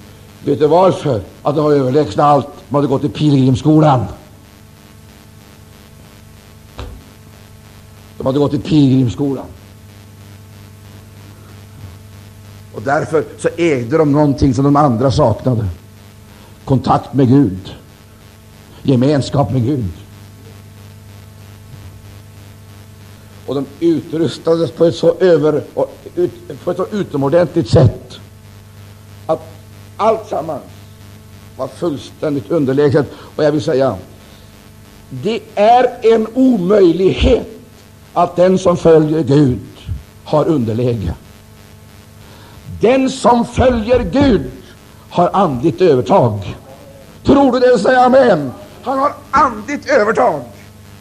Vet 0.45 0.59
du 0.59 0.67
varför? 0.67 1.23
Att 1.43 1.57
de 1.57 1.65
var 1.65 1.73
överlägsna 1.73 2.25
allt. 2.25 2.47
De 2.69 2.75
hade 2.75 2.87
gått 2.87 3.05
i 3.05 3.09
pilgrimsskolan. 3.09 4.07
De 8.19 8.27
hade 8.27 8.39
gått 8.39 8.55
i 8.55 8.59
pilgrimsskolan. 8.59 9.47
Och 12.75 12.83
därför 12.83 13.25
så 13.39 13.49
ägde 13.57 13.99
de 13.99 14.13
någonting 14.13 14.55
som 14.55 14.65
de 14.65 14.77
andra 14.77 15.11
saknade. 15.11 15.67
Kontakt 16.65 17.15
med 17.15 17.29
Gud. 17.29 17.75
Gemenskap 18.83 19.53
med 19.53 19.65
Gud. 19.65 19.93
Och 23.51 23.57
de 23.57 23.67
utrustades 23.87 24.71
på 24.71 24.85
ett 24.85 24.95
så, 24.95 25.15
över, 25.21 25.63
på 26.65 26.71
ett 26.71 26.77
så 26.77 26.87
utomordentligt 26.93 27.69
sätt 27.69 28.19
att 29.27 29.41
allt 29.97 30.29
sammans 30.29 30.63
var 31.57 31.69
fullständigt 31.69 32.51
underlägset. 32.51 33.07
Och 33.37 33.45
jag 33.45 33.53
vill 33.53 33.63
säga, 33.63 33.97
det 35.09 35.41
är 35.55 36.15
en 36.15 36.27
omöjlighet 36.35 37.47
att 38.13 38.37
den 38.37 38.59
som 38.59 38.77
följer 38.77 39.23
Gud 39.23 39.61
har 40.25 40.49
underläge. 40.49 41.15
Den 42.81 43.11
som 43.11 43.45
följer 43.45 44.03
Gud 44.03 44.51
har 45.11 45.31
andligt 45.33 45.81
övertag. 45.81 46.57
Tror 47.25 47.53
du 47.53 47.61
det, 47.61 47.79
säg 47.79 47.97
amen. 47.97 48.53
Han 48.83 48.99
har 48.99 49.13
andligt 49.31 49.91
övertag. 49.91 50.41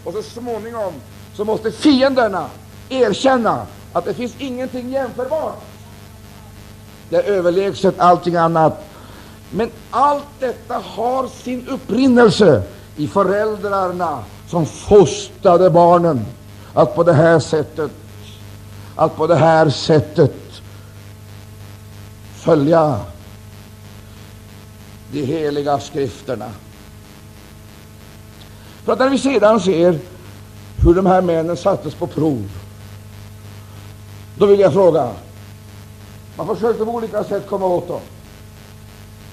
Och 0.04 0.14
så 0.14 0.22
småningom 0.22 0.94
så 1.40 1.46
måste 1.46 1.72
fienderna 1.72 2.50
erkänna 2.90 3.66
att 3.94 4.06
det 4.06 4.14
finns 4.14 4.34
ingenting 4.38 4.90
jämförbart. 4.90 5.62
Det 7.10 7.16
är 7.16 7.24
överlägset 7.24 8.00
allting 8.00 8.36
annat. 8.36 8.86
Men 9.52 9.72
allt 9.92 10.26
detta 10.40 10.78
har 10.78 11.28
sin 11.28 11.68
upprinnelse 11.68 12.64
i 12.96 13.08
föräldrarna 13.08 14.24
som 14.50 14.66
fostrade 14.66 15.70
barnen 15.70 16.26
att 16.74 16.96
på 16.96 17.04
det 17.04 17.14
här 17.14 17.40
sättet 17.40 17.92
att 18.96 19.16
på 19.16 19.28
det 19.28 19.36
här 19.36 19.70
sättet 19.70 20.62
följa 22.36 23.00
de 25.12 25.26
heliga 25.26 25.80
skrifterna. 25.80 26.50
För 28.84 28.94
att 28.94 29.00
när 29.00 29.10
vi 29.10 29.18
sedan 29.18 29.60
ser 29.60 30.00
hur 30.84 30.96
de 30.96 31.06
här 31.06 31.22
männen 31.22 31.58
sattes 31.58 31.96
på 31.96 32.08
prov, 32.08 32.50
då 34.38 34.46
vill 34.46 34.60
jag 34.60 34.74
fråga 34.74 35.12
man 36.40 36.56
försökte 36.56 36.86
på 36.86 36.92
olika 36.92 37.24
sätt 37.24 37.48
komma 37.50 37.66
åt 37.66 37.88
dem. 37.88 38.02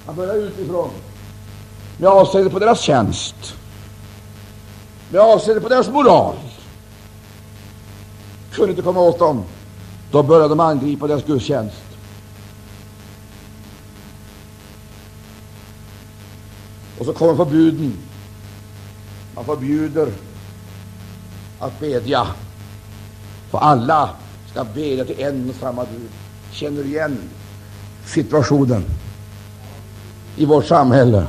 Man 0.07 0.17
började 0.17 0.39
utifrån 0.39 0.91
med 1.99 2.09
avseende 2.09 2.51
på 2.51 2.59
deras 2.59 2.81
tjänst, 2.81 3.55
med 5.11 5.21
avseende 5.21 5.61
på 5.61 5.69
deras 5.69 5.89
moral. 5.89 6.35
Kunde 8.53 8.71
inte 8.71 8.83
komma 8.83 9.01
åt 9.01 9.19
dem. 9.19 9.45
Då 10.11 10.23
började 10.23 10.49
de 10.49 10.61
angripa 10.61 11.07
deras 11.07 11.25
gudstjänst. 11.25 11.83
Och 16.99 17.07
så 17.07 17.13
kommer 17.13 17.37
förbuden. 17.37 17.97
Man 19.35 19.45
förbjuder 19.45 20.13
att 21.61 21.81
bedja. 21.81 22.27
För 23.51 23.59
alla 23.59 24.11
ska 24.51 24.65
bedja 24.65 25.05
till 25.05 25.21
en 25.21 25.51
och 25.51 25.57
samma 25.57 25.85
Gud. 25.85 26.11
Känner 26.53 26.83
du 26.83 26.89
igen 26.89 27.19
situationen 28.07 28.85
i 30.37 30.45
vårt 30.45 30.67
samhälle? 30.67 31.27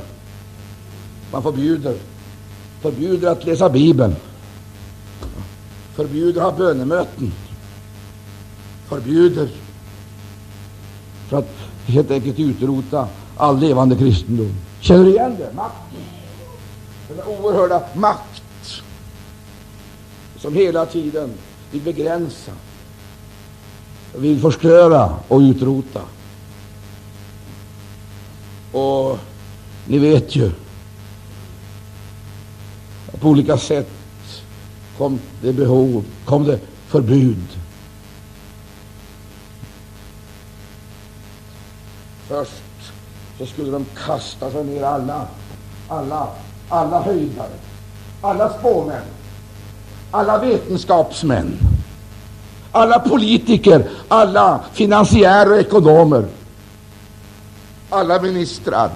Man 1.32 1.44
förbjuder, 1.44 1.96
förbjuder 2.82 3.32
att 3.32 3.46
läsa 3.46 3.70
Bibeln, 3.70 4.16
förbjuder 5.96 6.42
att 6.42 6.52
ha 6.52 6.58
bönemöten, 6.58 7.32
förbjuder 8.88 9.50
för 11.30 11.38
att 11.38 11.50
helt 11.86 12.12
enkelt 12.12 12.40
utrota 12.40 13.08
all 13.38 13.60
levande 13.60 13.96
kristendom. 13.96 14.56
Känner 14.80 15.04
du 15.04 15.10
igen 15.10 15.36
det? 15.38 15.54
Makten. 15.56 16.02
Den 17.08 17.28
oerhörda 17.28 17.84
makt 17.96 18.37
som 20.48 20.56
hela 20.56 20.86
tiden 20.86 21.34
vill 21.72 21.82
begränsa, 21.82 22.52
vill 24.16 24.42
förstöra 24.42 25.14
och 25.28 25.40
utrota. 25.40 26.02
Och 28.72 29.20
ni 29.86 29.98
vet 29.98 30.36
ju 30.36 30.52
att 33.14 33.22
på 33.22 33.28
olika 33.30 33.58
sätt 33.58 33.90
kom 34.98 35.20
det 35.42 35.54
behov, 35.54 36.06
kom 36.26 36.44
det 36.44 36.60
förbud. 36.88 37.48
Först 42.28 42.52
så 43.38 43.46
skulle 43.46 43.72
de 43.72 43.86
kasta 44.06 44.52
sig 44.52 44.64
ner 44.64 44.84
alla, 44.84 45.28
alla, 45.88 46.28
alla 46.70 47.02
höjdare, 47.02 47.54
alla 48.22 48.60
spåmän, 48.60 49.04
alla 50.18 50.38
vetenskapsmän, 50.38 51.60
alla 52.72 53.00
politiker, 53.00 53.90
alla 54.08 54.64
finansiärer 54.74 55.52
och 55.52 55.60
ekonomer, 55.60 56.28
alla 57.90 58.22
ministrar, 58.22 58.92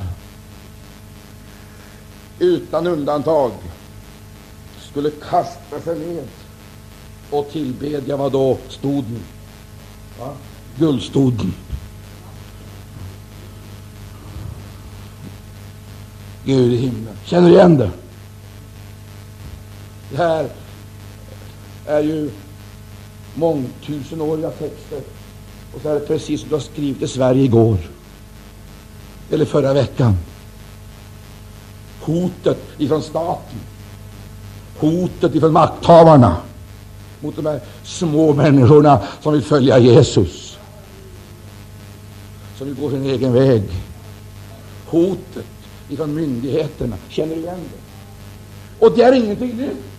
utan 2.40 2.88
undantag, 2.88 3.52
skulle 4.92 5.12
kasta 5.12 5.80
sig 5.84 6.00
ned 6.00 6.28
och 7.30 7.50
tillbedja 7.52 8.18
vad 8.18 8.32
då? 8.32 8.58
Stoden. 8.70 9.24
Va? 10.20 10.30
Guldstoden. 10.78 11.54
Gud 16.46 16.74
i 16.74 16.78
himlen. 16.78 17.16
Känner 17.26 17.50
du 17.50 17.54
igen 17.54 17.78
det? 17.78 17.92
Det 20.12 20.18
här 20.18 20.50
är 21.86 22.04
ju 22.04 22.30
mångtusenåriga 23.36 24.50
texter. 24.50 25.02
Och 25.74 25.82
så 25.82 25.90
är 25.90 25.94
det 25.94 26.00
precis 26.00 26.40
som 26.40 26.50
du 26.50 26.56
har 26.56 26.62
skrivit 26.62 27.02
i 27.02 27.08
Sverige 27.08 27.44
igår. 27.44 27.78
Eller 29.32 29.46
förra 29.46 29.74
veckan. 29.74 30.18
Hotet 32.02 32.60
ifrån 32.78 33.02
staten. 33.02 33.60
Hotet 34.80 35.36
ifrån 35.36 35.54
makthavarna 35.54 36.38
mot 37.20 37.36
de 37.36 37.46
här 37.46 37.60
små 37.84 38.34
människorna 38.34 39.02
som 39.22 39.34
vill 39.34 39.42
följa 39.42 39.80
Jesus. 39.80 40.58
Som 42.58 42.68
vill 42.68 42.76
gå 42.76 42.90
sin 42.90 43.06
egen 43.06 43.34
väg. 43.34 43.64
Hotet 44.88 45.46
ifrån 45.90 46.16
myndigheterna. 46.16 46.96
Känner 47.10 47.36
du 47.36 47.42
igen 47.42 47.60
det? 47.72 48.86
Och 48.86 48.98
det 48.98 49.04
är 49.04 49.14
ingenting 49.14 49.58
nytt. 49.58 49.91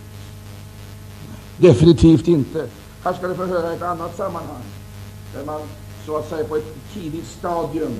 Definitivt 1.57 2.27
inte. 2.27 2.67
Här 3.03 3.13
ska 3.13 3.27
du 3.27 3.35
få 3.35 3.45
höra 3.45 3.73
ett 3.73 3.81
annat 3.81 4.17
sammanhang, 4.17 4.63
där 5.35 5.45
man 5.45 5.61
så 6.05 6.17
att 6.17 6.29
säga 6.29 6.43
på 6.43 6.55
ett 6.55 6.75
tidigt 6.93 7.27
stadium 7.39 7.91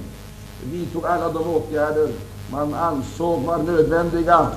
vidtog 0.71 1.05
alla 1.05 1.31
de 1.31 1.39
åtgärder 1.39 2.09
man 2.51 2.73
ansåg 2.73 3.41
var 3.41 3.57
nödvändiga 3.57 4.47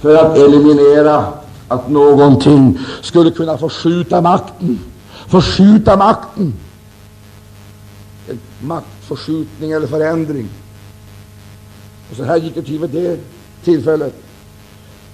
för 0.00 0.14
att 0.14 0.36
eliminera 0.36 1.32
att 1.68 1.90
någonting 1.90 2.78
skulle 3.02 3.30
kunna 3.30 3.58
förskjuta 3.58 4.20
makten. 4.20 4.78
Förskjuta 5.28 5.96
makten. 5.96 6.54
En 8.28 8.40
maktförskjutning 8.60 9.72
eller 9.72 9.86
förändring. 9.86 10.48
Och 12.10 12.16
så 12.16 12.24
här 12.24 12.36
gick 12.36 12.54
det 12.54 12.62
till 12.62 12.78
vid 12.78 12.90
det 12.90 13.20
tillfället. 13.64 14.14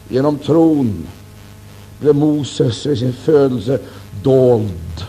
Genom 0.08 0.38
tron 0.38 1.06
blev 2.02 2.16
Moses 2.16 2.86
vid 2.86 2.98
sin 2.98 3.12
födelse 3.12 3.78
dold. 4.22 5.06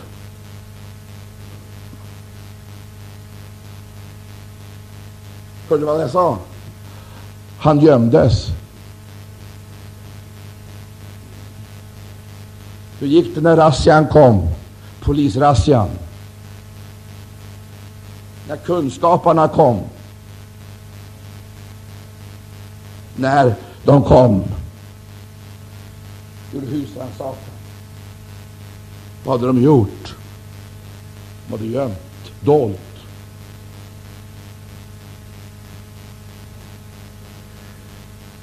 Hörde 5.69 5.81
du 5.81 5.85
vad 5.85 6.01
jag 6.01 6.09
sa? 6.09 6.37
Han 7.57 7.79
gömdes. 7.79 8.47
Hur 12.99 13.07
gick 13.07 13.35
det 13.35 13.41
när 13.41 13.55
razzian 13.55 14.07
kom? 14.07 14.47
Polisrazzian. 15.01 15.89
När 18.47 18.57
kunskaparna 18.57 19.47
kom. 19.47 19.79
När 23.15 23.55
de 23.83 24.03
kom 24.03 24.43
gjorde 26.53 26.67
husrannsakan. 26.67 27.53
Vad 29.23 29.39
hade 29.39 29.47
de 29.47 29.63
gjort? 29.63 30.15
De 31.47 31.53
hade 31.53 31.65
gömt, 31.65 32.31
dolt. 32.41 32.79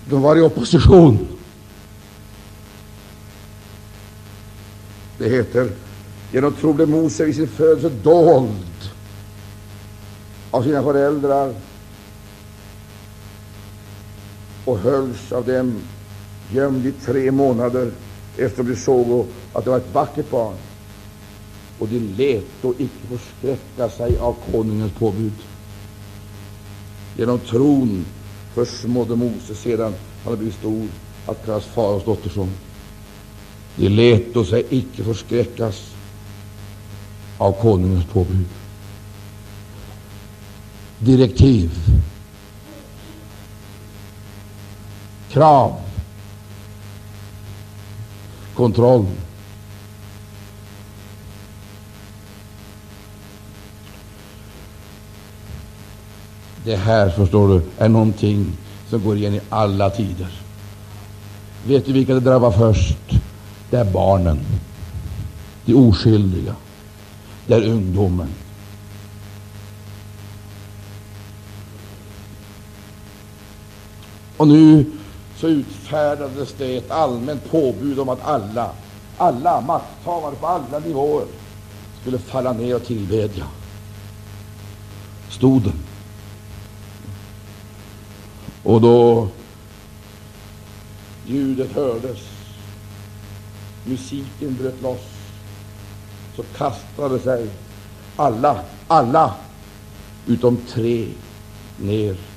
De 0.05 0.23
var 0.23 0.37
i 0.37 0.41
opposition. 0.41 1.29
Det 5.19 5.29
heter 5.29 5.71
genom 6.33 6.53
tro 6.53 6.73
blev 6.73 6.89
Mose 6.89 7.25
vid 7.25 7.35
sin 7.35 7.49
födelse 7.49 7.89
dold 8.03 8.91
av 10.51 10.63
sina 10.63 10.83
föräldrar 10.83 11.55
och 14.65 14.79
hölls 14.79 15.33
av 15.33 15.47
dem 15.47 15.81
gömd 16.53 16.87
i 16.87 16.93
tre 16.93 17.31
månader 17.31 17.93
efter 18.39 18.63
de 18.63 18.77
såg 18.77 19.27
att 19.53 19.65
det 19.65 19.71
var 19.71 19.77
ett 19.77 19.95
vackert 19.95 20.31
barn. 20.31 20.57
Och 21.79 21.89
de 21.89 21.99
lät 21.99 22.47
då 22.63 22.75
icke 22.79 23.07
förskräcka 23.09 23.91
sig 23.91 24.19
av 24.19 24.37
konungens 24.53 24.93
påbud. 24.93 25.33
Genom 27.17 27.39
tron 27.39 28.05
försmådde 28.55 29.17
Mose 29.17 29.55
sedan 29.55 29.95
han 30.25 30.37
blivit 30.37 30.55
stor 30.55 30.89
att 31.27 31.47
kallas 31.47 31.65
faraos 31.65 32.05
dotterson. 32.05 32.51
De 33.77 33.89
lät 33.89 34.35
då 34.35 34.45
sig 34.45 34.67
icke 34.71 35.05
förskräckas 35.05 35.95
av 37.39 37.53
konungens 37.53 38.05
påbud. 38.05 38.47
Direktiv. 40.99 41.71
Krav. 45.31 45.90
Kontroll. 48.61 49.07
Det 56.65 56.77
här, 56.77 57.11
förstår 57.11 57.49
du, 57.49 57.63
är 57.79 57.89
någonting 57.89 58.53
som 58.89 59.05
går 59.05 59.17
igen 59.17 59.35
i 59.35 59.41
alla 59.49 59.91
tider. 59.91 60.29
Vet 61.67 61.87
du 61.87 61.93
vilka 61.93 62.15
det 62.15 62.21
drabbar 62.21 62.51
först? 62.51 62.99
Det 63.71 63.77
är 63.77 63.93
barnen, 63.93 64.39
de 65.65 65.75
oskyldiga, 65.75 66.55
det 67.47 67.55
är 67.55 67.63
ungdomen. 67.63 68.29
Och 74.37 74.49
nu 74.49 74.85
så 75.41 75.49
utfärdades 75.49 76.55
det 76.59 76.77
ett 76.77 76.91
allmänt 76.91 77.51
påbud 77.51 77.99
om 77.99 78.09
att 78.09 78.23
alla, 78.23 78.71
alla 79.17 79.61
makthavare 79.61 80.35
på 80.35 80.47
alla 80.47 80.79
nivåer 80.79 81.27
skulle 82.01 82.19
falla 82.19 82.53
ner 82.53 82.77
och 82.77 82.85
tillbedja. 82.85 83.47
Stoden. 85.31 85.73
Och 88.63 88.81
då 88.81 89.29
ljudet 91.27 91.73
hördes, 91.73 92.19
musiken 93.85 94.57
bröt 94.61 94.83
loss, 94.83 95.07
så 96.37 96.43
kastade 96.43 97.19
sig 97.19 97.51
alla, 98.17 98.61
alla 98.89 99.35
utom 100.27 100.57
tre 100.69 101.07
ner. 101.77 102.30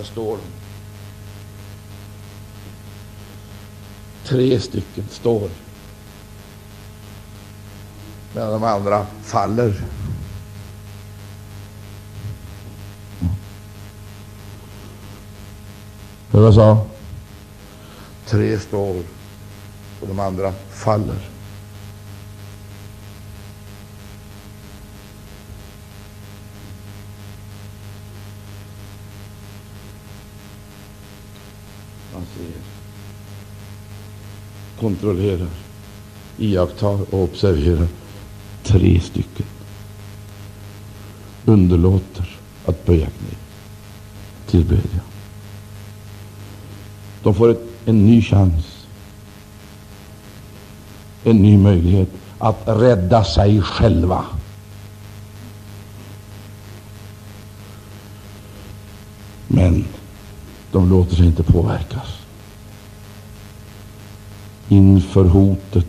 Där 0.00 0.06
står 0.06 0.36
de. 0.36 0.42
Tre 4.28 4.60
stycken 4.60 5.04
står, 5.10 5.50
medan 8.34 8.52
de 8.52 8.64
andra 8.64 9.06
faller. 9.22 9.74
Hör 16.30 16.44
jag 16.44 16.54
sa? 16.54 16.86
Tre 18.26 18.58
står 18.58 19.02
och 20.00 20.08
de 20.08 20.20
andra 20.20 20.52
faller. 20.70 21.30
Man 32.12 32.26
ser, 32.36 32.60
kontrollerar, 34.80 35.48
iakttar 36.38 37.14
och 37.14 37.22
observerar. 37.22 37.88
Tre 38.62 39.00
stycken 39.00 39.46
underlåter 41.44 42.38
att 42.66 42.86
böja 42.86 43.06
knä, 43.06 43.36
tillbedja. 44.46 45.00
De 47.22 47.34
får 47.34 47.50
ett, 47.50 47.62
en 47.84 48.06
ny 48.06 48.22
chans, 48.22 48.86
en 51.24 51.36
ny 51.36 51.58
möjlighet 51.58 52.08
att 52.38 52.62
rädda 52.66 53.24
sig 53.24 53.62
själva. 53.62 54.24
Men 59.48 59.84
de 60.72 60.90
låter 60.90 61.16
sig 61.16 61.26
inte 61.26 61.42
påverkas 61.42 62.19
inför 64.70 65.24
hotet 65.24 65.86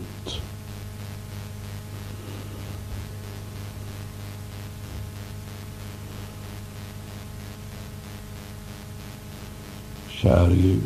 Käre 10.08 10.54
Gud. 10.56 10.82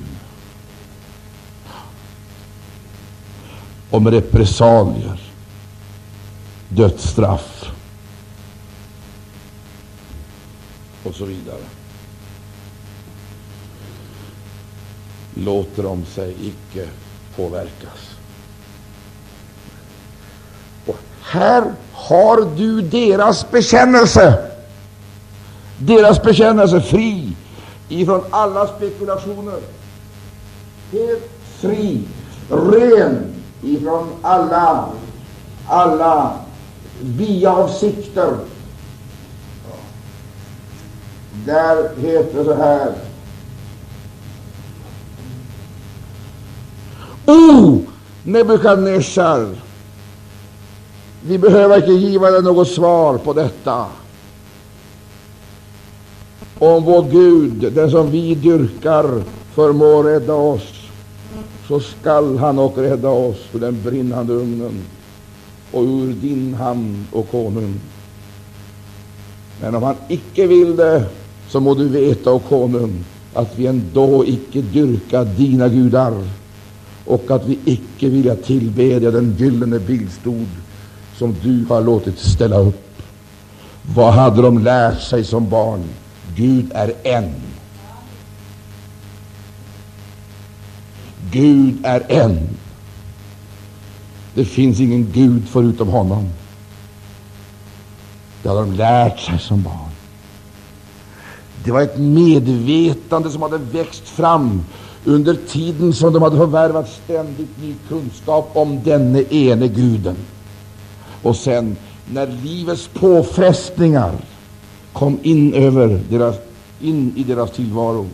Om 3.90 4.11
repressalier, 4.11 5.20
dödsstraff 6.68 7.72
och 11.03 11.14
så 11.14 11.24
vidare. 11.24 11.62
Låter 15.34 15.82
de 15.82 16.05
sig 16.05 16.34
icke 16.42 16.88
påverkas. 17.37 18.16
Och 20.87 20.97
här 21.22 21.64
har 21.93 22.57
du 22.57 22.80
deras 22.82 23.51
bekännelse. 23.51 24.51
Deras 25.78 26.22
bekännelse 26.22 26.80
fri 26.80 27.37
ifrån 27.89 28.24
alla 28.30 28.66
spekulationer. 28.66 29.61
Helt 30.93 31.30
fri, 31.61 32.03
ren 32.51 33.34
ifrån 33.62 34.09
alla, 34.22 34.89
alla 35.68 36.32
biavsikter. 37.01 38.37
Där 41.47 41.97
heter 41.97 42.39
det 42.39 42.45
så 42.45 42.55
här. 42.55 42.93
O 47.26 47.82
Nebukadnessar, 48.22 49.48
vi 51.22 51.38
behöver 51.38 51.76
inte 51.76 51.92
giva 51.92 52.30
dig 52.30 52.42
något 52.42 52.68
svar 52.68 53.18
på 53.18 53.32
detta. 53.32 53.86
Om 56.58 56.84
vår 56.84 57.02
Gud, 57.10 57.72
den 57.72 57.90
som 57.90 58.10
vi 58.10 58.34
dyrkar, 58.34 59.22
förmår 59.54 60.04
rädda 60.04 60.34
oss, 60.34 60.88
så 61.68 61.80
skall 61.80 62.38
han 62.38 62.58
och 62.58 62.78
rädda 62.78 63.08
oss 63.08 63.36
ur 63.52 63.60
den 63.60 63.82
brinnande 63.82 64.32
ugnen 64.32 64.82
och 65.72 65.82
ur 65.82 66.12
din 66.12 66.54
hand, 66.54 67.04
och 67.12 67.30
konung. 67.30 67.80
Men 69.60 69.74
om 69.74 69.82
han 69.82 69.96
icke 70.08 70.46
vill 70.46 70.76
det, 70.76 71.04
så 71.48 71.60
må 71.60 71.74
du 71.74 71.88
veta, 71.88 72.32
och 72.32 72.48
konung, 72.48 73.04
att 73.34 73.58
vi 73.58 73.66
ändå 73.66 74.24
icke 74.26 74.60
dyrka 74.60 75.24
dina 75.24 75.68
gudar 75.68 76.14
och 77.07 77.30
att 77.30 77.46
vi 77.46 77.59
icke 77.64 78.09
vilja 78.09 78.36
tillbedja 78.36 79.11
den 79.11 79.36
gyllene 79.38 79.78
bildstod 79.78 80.46
som 81.16 81.36
du 81.42 81.64
har 81.68 81.82
låtit 81.82 82.18
ställa 82.18 82.59
upp. 82.59 83.02
Vad 83.94 84.12
hade 84.12 84.42
de 84.42 84.59
lärt 84.59 85.00
sig 85.00 85.24
som 85.24 85.48
barn? 85.48 85.84
Gud 86.36 86.72
är 86.74 86.92
en. 87.02 87.34
Gud 91.30 91.76
är 91.82 92.02
en. 92.09 92.48
Det 94.34 94.44
finns 94.44 94.80
ingen 94.80 95.12
Gud 95.12 95.42
förutom 95.48 95.88
honom. 95.88 96.28
Det 98.42 98.48
hade 98.48 98.61
de 98.61 98.72
lärt 98.72 99.20
sig 99.20 99.38
som 99.38 99.62
barn. 99.62 99.90
Det 101.64 101.72
var 101.72 101.82
ett 101.82 101.98
medvetande 101.98 103.30
som 103.30 103.42
hade 103.42 103.59
växt 103.59 104.09
fram 104.09 104.64
under 105.07 105.34
tiden 105.34 105.92
som 105.92 106.12
de 106.12 106.22
hade 106.22 106.36
förvärvat 106.36 106.88
ständigt 107.04 107.62
ny 107.62 107.74
kunskap 107.88 108.50
om 108.52 108.82
denne 108.82 109.22
ene 109.22 109.68
guden. 109.68 110.16
Och 111.22 111.36
sen, 111.36 111.76
när 112.07 112.26
livets 112.26 112.88
påfrestningar 112.88 114.14
kom 114.92 115.18
in 115.22 115.54
över 115.54 116.00
deras, 116.11 116.36
in 116.80 117.12
i 117.16 117.22
deras 117.22 117.50
tillvaro, 117.50 118.09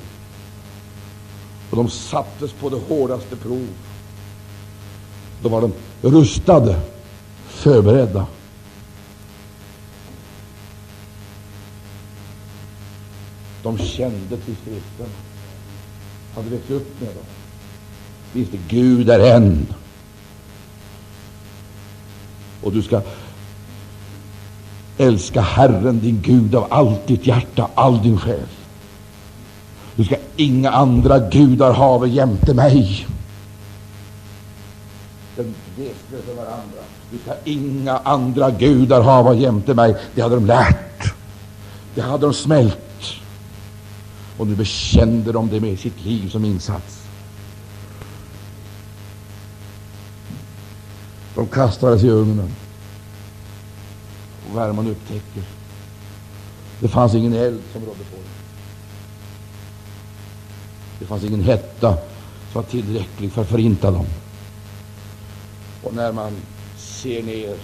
och 1.70 1.76
de 1.76 1.90
sattes 1.90 2.52
på 2.52 2.68
det 2.68 2.80
hårdaste 2.88 3.36
prov, 3.36 3.68
då 5.42 5.48
var 5.48 5.60
de 5.60 5.72
rustade, 6.02 6.80
förberedda. 7.48 8.26
De 13.62 13.78
kände 13.78 14.36
till 14.36 14.56
skriften 14.62 15.06
hade 16.34 16.48
växt 16.50 16.70
upp 16.70 17.00
med 17.00 17.08
dem. 17.08 17.24
Visst, 18.32 18.52
Gud 18.68 19.10
är 19.10 19.36
en. 19.36 19.66
Och 22.62 22.72
du 22.72 22.82
ska 22.82 23.02
älska 24.98 25.40
Herren 25.40 26.00
din 26.00 26.20
Gud 26.22 26.54
av 26.54 26.66
allt 26.70 27.06
ditt 27.06 27.26
hjärta, 27.26 27.68
all 27.74 28.02
din 28.02 28.18
själ. 28.18 28.46
Du 29.96 30.04
ska 30.04 30.16
inga 30.36 30.70
andra 30.70 31.18
gudar 31.18 31.72
hava 31.72 32.06
jämte 32.06 32.54
mig. 32.54 33.06
Den 35.36 35.54
lekte 35.76 36.26
för 36.26 36.34
varandra. 36.34 36.82
Du 37.10 37.18
ska 37.18 37.34
inga 37.44 37.98
andra 37.98 38.50
gudar 38.50 39.02
hava 39.02 39.34
jämte 39.34 39.74
mig. 39.74 39.96
Det 40.14 40.22
hade 40.22 40.34
de 40.34 40.46
lärt. 40.46 41.14
Det 41.94 42.00
hade 42.00 42.26
de 42.26 42.34
smält. 42.34 42.91
Och 44.36 44.46
nu 44.46 44.54
bekände 44.54 45.32
de 45.32 45.48
det 45.48 45.60
med 45.60 45.78
sitt 45.78 46.04
liv 46.04 46.28
som 46.28 46.44
insats. 46.44 47.06
De 51.34 51.46
kastades 51.46 52.02
i 52.02 52.08
ugnen. 52.08 52.50
Och 54.50 54.56
värmen 54.56 54.86
upptäcker 54.86 55.42
det 56.82 56.88
fanns 56.88 57.14
ingen 57.14 57.34
eld 57.34 57.60
som 57.72 57.80
rådde 57.80 58.04
på 58.10 58.16
dem. 58.16 58.24
Det 60.98 61.04
fanns 61.06 61.24
ingen 61.24 61.42
hetta 61.42 61.94
som 62.52 62.62
var 62.62 62.62
tillräcklig 62.62 63.32
för 63.32 63.42
att 63.42 63.48
förinta 63.48 63.90
dem. 63.90 64.06
Och 65.82 65.94
när 65.94 66.12
man 66.12 66.32
ser 66.76 67.22
ner 67.22 67.56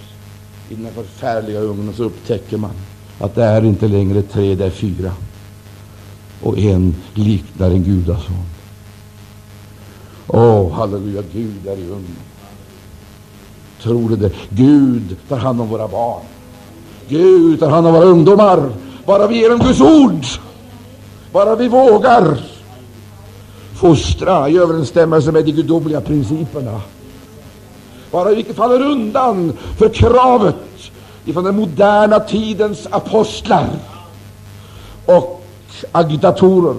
i 0.69 0.75
den 0.75 0.93
förfärliga 0.95 1.61
ugnen 1.61 1.95
så 1.95 2.05
upptäcker 2.05 2.57
man 2.57 2.75
att 3.19 3.35
det 3.35 3.45
är 3.45 3.65
inte 3.65 3.89
längre 3.89 4.23
tre, 4.23 4.55
det 4.55 4.67
är 4.67 4.71
fyra. 4.71 5.13
Och 6.43 6.59
en 6.59 6.95
liknar 7.15 7.71
en 7.71 7.83
gudason. 7.85 8.45
Åh, 10.27 10.41
oh, 10.41 10.73
halleluja, 10.73 11.23
Gud 11.33 11.67
är 11.67 11.77
i 11.77 11.85
ugnen. 11.85 12.17
Tror 13.83 14.09
du 14.09 14.17
det? 14.17 14.31
Gud 14.49 15.17
tar 15.29 15.37
hand 15.37 15.61
om 15.61 15.69
våra 15.69 15.89
barn. 15.89 16.23
Gud 17.09 17.61
tar 17.61 17.71
hand 17.71 17.87
om 17.87 17.93
våra 17.93 18.05
ungdomar. 18.05 18.71
Bara 19.07 19.27
vi 19.27 19.39
ger 19.39 19.51
dem 19.51 19.59
Guds 19.59 19.81
ord. 19.81 20.25
Bara 21.33 21.57
vi 21.57 21.69
vågar 21.69 22.39
fostra 23.75 24.49
i 24.49 24.59
överensstämmelse 24.59 25.33
med 25.33 25.45
de 25.45 25.53
gudomliga 25.53 26.01
principerna. 26.01 26.81
Bara 28.11 28.31
vi 28.31 28.39
inte 28.39 28.55
faller 28.55 28.81
undan 28.81 29.53
för 29.77 29.89
kravet 29.89 30.57
ifrån 31.25 31.45
den 31.45 31.57
moderna 31.57 32.21
tidens 32.21 32.87
apostlar 32.91 33.69
och 35.07 35.38
agitatorer, 35.93 36.75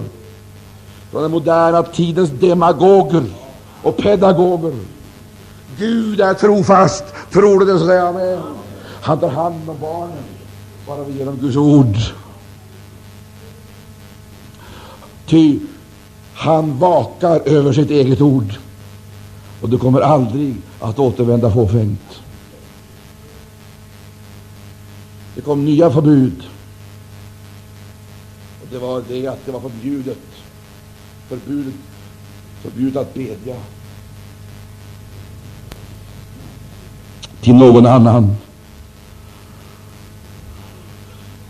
från 1.10 1.22
den 1.22 1.30
moderna 1.30 1.82
tidens 1.82 2.30
demagoger 2.30 3.24
och 3.82 3.96
pedagoger. 3.96 4.72
Gud 5.78 6.20
är 6.20 6.34
trofast. 6.34 7.04
Tror 7.32 7.60
du 7.60 7.66
det, 7.66 7.78
så 7.78 7.86
säger 7.86 8.12
med. 8.12 8.42
Han 9.02 9.18
tar 9.18 9.28
hand 9.28 9.70
om 9.70 9.76
barnen, 9.80 10.24
bara 10.86 11.04
vi 11.04 11.18
genom 11.18 11.36
Guds 11.36 11.56
ord. 11.56 11.96
Ty 15.26 15.58
han 16.34 16.78
vakar 16.78 17.40
över 17.44 17.72
sitt 17.72 17.90
eget 17.90 18.20
ord, 18.20 18.54
och 19.60 19.68
det 19.68 19.76
kommer 19.76 20.00
aldrig 20.00 20.56
att 20.80 20.98
återvända 20.98 21.50
fåfängt. 21.50 22.20
Det 25.34 25.40
kom 25.40 25.64
nya 25.64 25.90
förbud. 25.90 26.42
Det 28.70 28.78
var 28.78 29.02
det 29.08 29.26
att 29.26 29.46
det 29.46 29.52
var 29.52 29.60
förbjudet, 29.60 30.18
förbudet, 31.28 31.74
förbjudet 32.62 32.96
att 32.96 33.14
bedja 33.14 33.56
till 37.40 37.54
någon 37.54 37.86
annan 37.86 38.36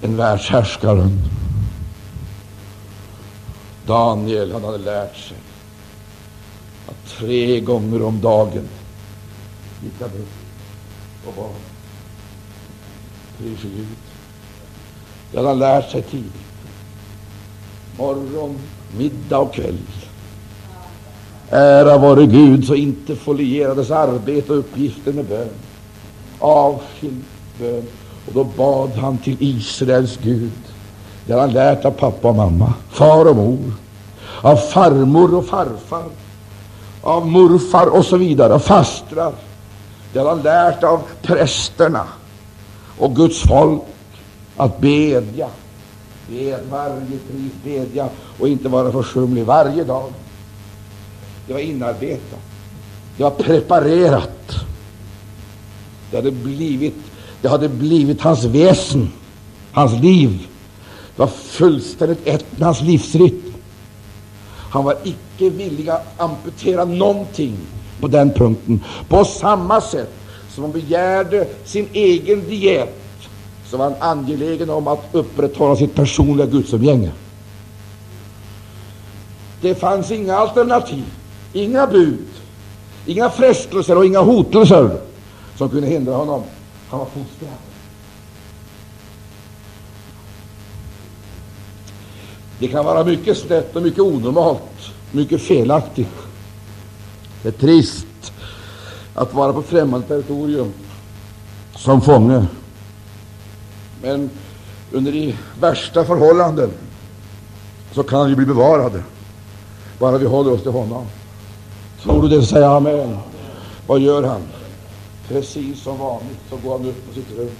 än 0.03 0.17
världshärskaren. 0.17 1.19
Daniel 3.87 4.53
han 4.53 4.65
hade 4.65 4.79
lärt 4.79 5.17
sig 5.17 5.37
att 6.89 7.07
tre 7.07 7.61
gånger 7.61 8.03
om 8.03 8.21
dagen 8.21 8.69
gick 9.83 10.01
han 10.01 10.11
upp 10.11 10.29
och 11.27 11.35
bad. 11.35 11.55
Pris 13.39 13.63
Gud. 13.63 13.87
Det 15.33 15.37
hade 15.37 15.49
han 15.49 15.59
lärt 15.59 15.91
sig 15.91 16.03
tidigt. 16.03 16.50
Morgon, 18.01 18.59
middag 18.99 19.39
och 19.39 19.55
kväll. 19.55 19.79
Ära 21.51 21.99
vare 21.99 22.27
Gud, 22.27 22.67
så 22.67 22.75
inte 22.75 23.17
folierades 23.17 23.91
arbete 23.91 24.53
och 24.53 24.59
uppgifter 24.59 25.13
med 25.13 25.25
bön. 25.25 25.49
Avskild 26.39 27.25
bön. 27.59 27.83
Och 28.27 28.33
då 28.33 28.45
bad 28.45 28.91
han 28.91 29.19
till 29.19 29.37
Israels 29.41 30.19
Gud. 30.23 30.51
Det 31.27 31.33
har 31.33 31.41
han 31.41 31.53
lärt 31.53 31.85
av 31.85 31.91
pappa 31.91 32.29
och 32.29 32.37
mamma, 32.37 32.73
far 32.91 33.29
och 33.29 33.37
mor, 33.37 33.73
av 34.43 34.57
farmor 34.57 35.35
och 35.35 35.47
farfar, 35.47 36.05
av 37.03 37.27
morfar 37.27 37.87
och 37.87 38.05
så 38.05 38.17
vidare, 38.17 38.55
av 38.55 38.59
fastrar. 38.59 39.33
Det 40.13 40.19
har 40.19 40.29
han 40.29 40.43
lärt 40.43 40.85
av 40.85 41.03
prästerna 41.23 42.07
och 42.99 43.17
Guds 43.17 43.41
folk 43.41 43.83
att 44.57 44.81
bedja. 44.81 45.49
Bed 46.31 46.61
varje 46.71 47.19
pris, 47.31 47.53
bedja 47.65 48.09
och 48.39 48.49
inte 48.49 48.69
vara 48.69 48.93
försumlig 48.93 49.45
varje 49.45 49.85
dag. 49.85 50.13
Det 51.47 51.53
var 51.53 51.61
inarbetat. 51.61 52.41
Det 53.17 53.23
var 53.23 53.31
preparerat. 53.31 54.55
Det 56.11 56.17
hade 56.17 56.31
blivit, 56.31 56.97
det 57.43 57.49
hade 57.49 57.69
blivit 57.69 58.21
hans 58.21 58.45
väsen, 58.45 59.13
hans 59.73 60.03
liv. 60.03 60.49
Det 61.17 61.23
var 61.23 61.27
fullständigt 61.27 62.27
ett 62.27 62.59
med 62.59 62.67
hans 62.67 62.81
livsrytm. 62.81 63.53
Han 64.71 64.85
var 64.85 64.97
icke 65.05 65.51
villig 65.51 65.89
att 65.89 66.21
amputera 66.21 66.85
någonting 66.85 67.57
på 68.01 68.09
den 68.09 68.31
punkten. 68.31 68.85
På 69.09 69.25
samma 69.25 69.81
sätt 69.81 70.11
som 70.51 70.65
han 70.65 70.73
begärde 70.73 71.47
sin 71.65 71.89
egen 71.93 72.49
diet, 72.49 73.00
så 73.71 73.77
var 73.77 73.85
han 73.85 74.19
angelägen 74.19 74.71
om 74.71 74.89
att 74.89 75.09
upprätthålla 75.13 75.77
sitt 75.77 75.95
personliga 75.95 76.47
gudsumgänge. 76.47 77.11
Det 79.61 79.75
fanns 79.75 80.11
inga 80.11 80.37
alternativ, 80.37 81.05
inga 81.53 81.87
bud, 81.87 82.27
inga 83.07 83.31
frestelser 83.31 83.97
och 83.99 84.07
inga 84.07 84.21
hotelser 84.21 85.01
som 85.57 85.69
kunde 85.69 85.87
hindra 85.87 86.15
honom. 86.15 86.43
Han 86.89 86.99
var 86.99 87.07
fostrad. 87.07 87.51
Det 92.59 92.69
kan 92.69 92.85
vara 92.85 93.05
mycket 93.05 93.39
snett 93.39 93.77
och 93.77 93.83
mycket 93.83 94.01
onormalt, 94.01 94.93
mycket 95.13 95.43
felaktigt. 95.43 96.17
Det 97.43 97.49
är 97.49 97.53
trist 97.53 98.33
att 99.15 99.35
vara 99.35 99.53
på 99.53 99.63
främmande 99.63 100.07
territorium 100.07 100.73
som 101.77 102.01
fånge. 102.01 102.47
Men 104.03 104.31
under 104.93 105.13
de 105.13 105.37
värsta 105.61 106.05
förhållanden 106.05 106.71
så 107.93 108.03
kan 108.03 108.29
vi 108.29 108.37
bli 108.37 108.47
bevarade, 108.47 109.03
bara 109.99 110.19
vi 110.19 110.27
håller 110.27 110.53
oss 110.53 110.63
till 110.63 110.73
honom. 110.73 111.07
Tror 112.03 112.23
du 112.23 112.29
det, 112.29 112.47
säg 112.47 112.65
amen. 112.65 113.19
Vad 113.87 114.01
gör 114.01 114.23
han? 114.23 114.43
Precis 115.29 115.83
som 115.83 115.99
vanligt 115.99 116.39
så 116.51 116.57
går 116.57 116.79
han 116.79 116.87
upp 116.87 117.09
på 117.09 117.15
sitt 117.15 117.39
rum, 117.39 117.51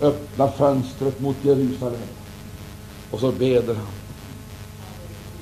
öppnar 0.00 0.48
fönstret 0.48 1.20
mot 1.20 1.36
Jerusalem 1.42 2.08
och 3.10 3.20
så 3.20 3.32
beder 3.32 3.74
han. 3.74 3.86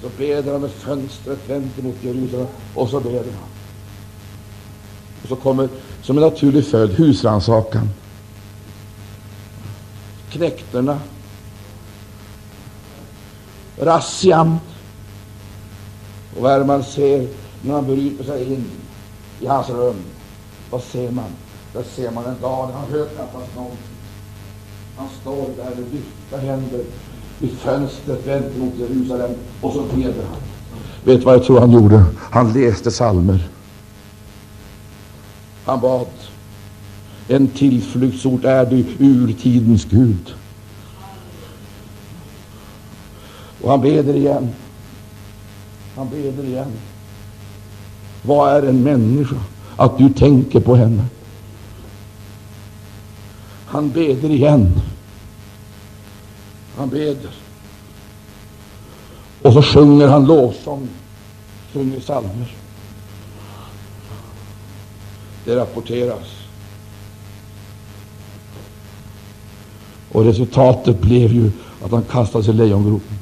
Så 0.03 0.09
beder 0.19 0.53
han 0.53 0.61
med 0.61 0.71
fönstret 0.71 1.39
vänt 1.51 1.83
mot 1.83 1.97
Jerusalem 2.03 2.47
och 2.75 2.89
så 2.89 3.01
beder 3.01 3.19
han. 3.19 3.49
Och 5.23 5.29
så 5.29 5.37
kommer 5.37 5.69
som 6.03 6.19
en 6.19 6.25
naturlig 6.25 6.67
följd 6.67 6.93
husrannsakan. 6.93 7.89
Knäkterna. 10.35 10.99
Razzian. 13.79 14.59
Och 16.37 16.43
vad 16.43 16.53
är 16.53 16.59
det 16.59 16.65
man 16.65 16.85
ser 16.85 17.29
när 17.63 17.73
man 17.73 17.87
bryter 17.87 18.25
sig 18.25 18.53
in 18.53 18.65
i 19.41 19.47
hans 19.47 19.69
rum? 19.69 19.97
Vad 20.71 20.83
ser 20.83 21.11
man? 21.11 21.31
Där 21.73 21.83
ser 21.83 22.11
man 22.11 22.25
en 22.25 22.41
dag 22.41 22.67
han 22.67 22.91
hör 22.91 23.07
knappast 23.07 23.55
någonting. 23.57 23.79
Han 24.97 25.09
står 25.21 25.47
där 25.57 25.65
med 25.65 25.93
lyfta 25.93 26.37
händer 26.37 26.85
vid 27.39 27.59
fönstret 27.59 28.27
vänt 28.27 28.57
mot 28.59 28.75
Jerusalem 28.75 29.31
och 29.61 29.73
så 29.73 29.83
beder 29.83 30.25
han. 30.25 30.41
Vet 31.05 31.19
du 31.19 31.25
vad 31.25 31.35
jag 31.35 31.45
tror 31.45 31.61
han 31.61 31.71
gjorde? 31.71 32.05
Han 32.19 32.53
läste 32.53 32.91
salmer. 32.91 33.49
Han 35.65 35.81
bad. 35.81 36.07
En 37.29 37.49
tillflyktsort 37.49 38.45
är 38.45 38.67
du, 38.67 38.85
urtidens 38.99 39.85
Gud. 39.85 40.35
Och 43.63 43.71
han 43.71 43.81
beder 43.81 44.15
igen. 44.15 44.55
Han 45.97 46.09
beder 46.09 46.45
igen. 46.45 46.73
Vad 48.23 48.57
är 48.57 48.69
en 48.69 48.83
människa? 48.83 49.37
Att 49.77 49.99
du 49.99 50.09
tänker 50.09 50.61
på 50.61 50.77
henne. 50.77 51.05
Han 53.67 53.91
beder 53.91 54.31
igen. 54.31 54.73
Han 56.77 56.89
beder. 56.89 57.31
Och 59.43 59.53
så 59.53 59.63
sjunger 59.63 60.09
han 60.09 60.27
lovsång, 60.27 60.89
sjunger 61.73 62.01
psalmer. 62.01 62.55
Det 65.45 65.57
rapporteras. 65.57 66.44
Och 70.15 70.25
resultatet 70.25 71.01
blev 71.01 71.33
ju 71.33 71.51
att 71.85 71.91
han 71.91 72.03
kastades 72.03 72.49
i 72.49 72.53
lejongropen. 72.53 73.19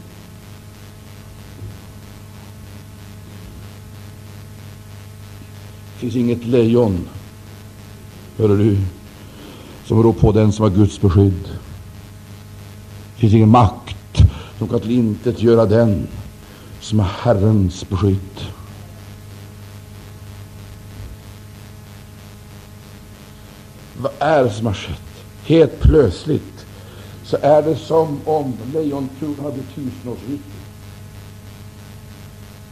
Det 5.95 6.01
finns 6.01 6.17
inget 6.17 6.45
lejon, 6.45 7.09
hör 8.39 8.49
du, 8.49 8.79
som 9.85 10.03
rår 10.03 10.13
på 10.13 10.33
den 10.33 10.53
som 10.53 10.63
har 10.63 10.71
Guds 10.71 11.01
beskydd. 11.01 11.45
Det 13.15 13.21
finns 13.21 13.35
ingen 13.35 13.49
makt 13.49 14.23
som 14.59 14.69
kan 14.69 14.81
till 14.81 14.91
intet 14.91 15.43
göra 15.43 15.67
den 15.67 16.07
som 16.81 16.99
har 16.99 17.09
Herrens 17.23 17.89
beskydd. 17.89 18.47
Vad 23.97 24.13
är 24.19 24.45
det 24.45 24.51
som 24.51 24.67
har 24.67 24.75
skett? 24.75 25.25
Helt 25.45 25.81
plötsligt 25.81 26.52
så 27.33 27.39
är 27.43 27.63
det 27.63 27.77
som 27.77 28.21
om 28.25 28.53
lejonkungen 28.75 29.37
hade 29.43 29.63
tusenårsriket. 29.75 30.47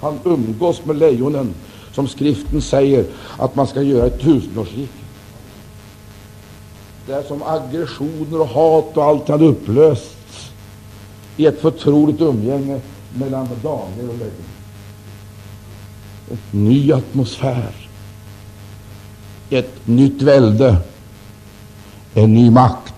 Han 0.00 0.18
umgås 0.24 0.84
med 0.84 0.96
lejonen, 0.96 1.54
som 1.92 2.08
skriften 2.08 2.62
säger 2.62 3.04
att 3.38 3.54
man 3.54 3.66
ska 3.66 3.82
göra 3.82 4.06
ett 4.06 4.20
tusenårsrike. 4.20 4.92
Det 7.06 7.12
är 7.12 7.22
som 7.22 7.42
aggressioner 7.42 8.40
och 8.40 8.48
hat 8.48 8.96
och 8.96 9.04
allt 9.04 9.28
hade 9.28 9.44
upplösts 9.44 10.50
i 11.36 11.46
ett 11.46 11.60
förtroligt 11.60 12.20
umgänge 12.20 12.80
mellan 13.14 13.48
Daniel 13.62 14.08
och 14.08 14.18
lejonen. 14.18 14.50
En 16.30 16.64
ny 16.64 16.92
atmosfär, 16.92 17.88
ett 19.50 19.86
nytt 19.86 20.22
välde, 20.22 20.76
en 22.14 22.34
ny 22.34 22.50
makt, 22.50 22.89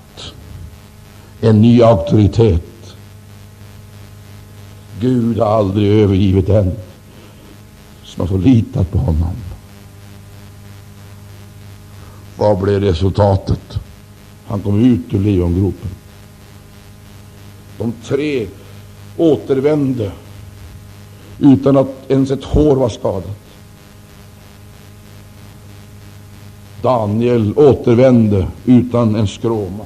en 1.44 1.62
ny 1.62 1.82
auktoritet. 1.82 2.96
Gud 5.00 5.38
har 5.38 5.46
aldrig 5.46 5.88
övergivit 5.88 6.46
den 6.46 6.72
som 8.04 8.20
har 8.20 8.26
förlitat 8.26 8.90
på 8.92 8.98
honom. 8.98 9.36
Vad 12.36 12.58
blev 12.58 12.80
resultatet? 12.80 13.78
Han 14.46 14.60
kom 14.60 14.84
ut 14.84 15.14
ur 15.14 15.18
lejongropen. 15.18 15.90
De 17.78 17.92
tre 18.04 18.46
återvände 19.16 20.12
utan 21.38 21.76
att 21.76 22.10
ens 22.10 22.30
ett 22.30 22.44
hår 22.44 22.76
var 22.76 22.88
skadat. 22.88 23.38
Daniel 26.82 27.52
återvände 27.56 28.46
utan 28.64 29.14
en 29.14 29.28
skråma. 29.28 29.84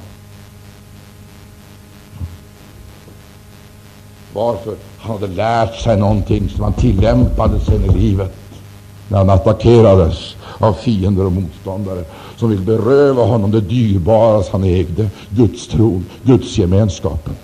Varför? 4.37 4.75
Han 4.97 5.11
hade 5.11 5.33
lärt 5.33 5.75
sig 5.75 5.97
någonting 5.97 6.49
som 6.49 6.63
han 6.63 6.73
tillämpade 6.73 7.59
sen 7.59 7.85
i 7.85 7.99
livet 7.99 8.35
när 9.07 9.17
han 9.17 9.29
attackerades 9.29 10.35
av 10.57 10.73
fiender 10.73 11.25
och 11.25 11.31
motståndare 11.31 12.03
som 12.35 12.49
vill 12.49 12.61
beröva 12.61 13.23
honom 13.23 13.51
det 13.51 13.61
dyrbara 13.61 14.43
han 14.51 14.63
ägde, 14.63 15.09
Guds 15.29 15.67
tron, 15.67 16.05
Guds 16.23 16.57
gemenskapen. 16.57 17.35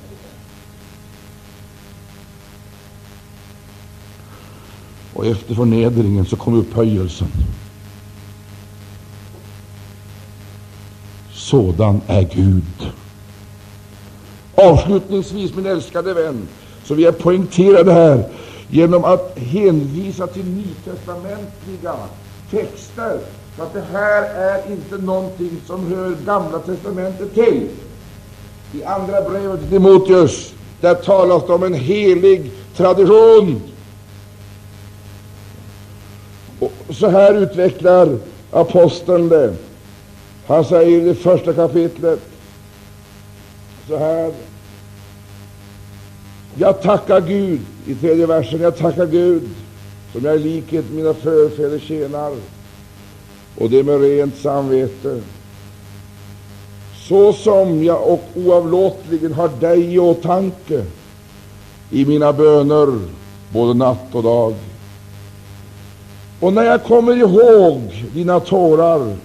Och 5.14 5.26
efter 5.26 5.56
förnedringen 5.56 6.26
så 6.26 6.36
kom 6.36 6.54
upphöjelsen. 6.54 7.28
Sådan 11.32 12.02
är 12.08 12.22
Gud. 12.22 12.92
Avslutningsvis, 14.56 15.56
min 15.56 15.66
älskade 15.66 16.14
vän, 16.14 16.48
så 16.84 16.94
vill 16.94 17.06
jag 17.06 17.18
poängtera 17.18 17.84
det 17.84 17.94
här 17.94 18.24
genom 18.70 19.06
att 19.06 19.38
hänvisa 19.38 20.28
till 20.28 20.46
nytestamentliga 20.46 21.96
texter. 22.52 23.20
För 23.56 23.64
att 23.64 23.74
det 23.74 23.84
här 23.92 24.24
är 24.24 24.72
inte 24.72 24.98
någonting 24.98 25.62
som 25.68 25.88
hör 25.88 26.16
Gamla 26.26 26.60
testamentet 26.60 27.34
till. 27.34 27.68
I 28.74 28.84
andra 28.84 29.30
brevet 29.30 29.60
till 29.60 29.70
Timoteus, 29.70 30.54
där 30.82 30.96
talas 30.96 31.44
det 31.48 31.54
om 31.54 31.64
en 31.64 31.74
helig 31.74 32.52
tradition. 32.78 33.62
Och 36.60 36.72
så 36.90 37.10
här 37.10 37.34
utvecklar 37.34 38.18
aposteln 38.52 39.30
det. 39.30 39.54
Han 40.48 40.66
säger 40.66 41.02
i 41.02 41.06
det 41.06 41.16
första 41.16 41.54
kapitlet 41.54 42.20
så 43.88 43.98
här. 43.98 44.34
Jag 46.58 46.82
tackar 46.82 47.22
Gud, 47.22 47.60
i 47.86 47.96
tredje 47.96 48.26
versen, 48.26 48.62
jag 48.62 48.78
tackar 48.78 49.06
Gud 49.06 49.50
som 50.12 50.26
jag 50.26 50.36
i 50.36 50.40
likhet 50.40 50.86
med 50.86 50.96
mina 50.96 51.14
förfäder 51.14 51.80
tjänar, 51.80 52.32
och 53.58 53.70
det 53.70 53.84
med 53.84 54.02
rent 54.02 54.38
samvete, 54.38 55.22
så 57.08 57.34
som 57.34 57.84
jag 57.84 58.08
och 58.08 58.24
oavlåtligen 58.36 59.34
har 59.34 59.50
dig 59.60 59.94
i 59.94 60.00
åtanke 60.00 60.86
i 61.90 62.06
mina 62.06 62.34
böner 62.34 63.00
både 63.50 63.74
natt 63.74 64.08
och 64.16 64.24
dag. 64.24 64.54
Och 66.40 66.54
när 66.54 66.64
jag 66.64 66.84
kommer 66.84 67.16
ihåg 67.16 68.06
dina 68.14 68.40
tårar 68.40 69.16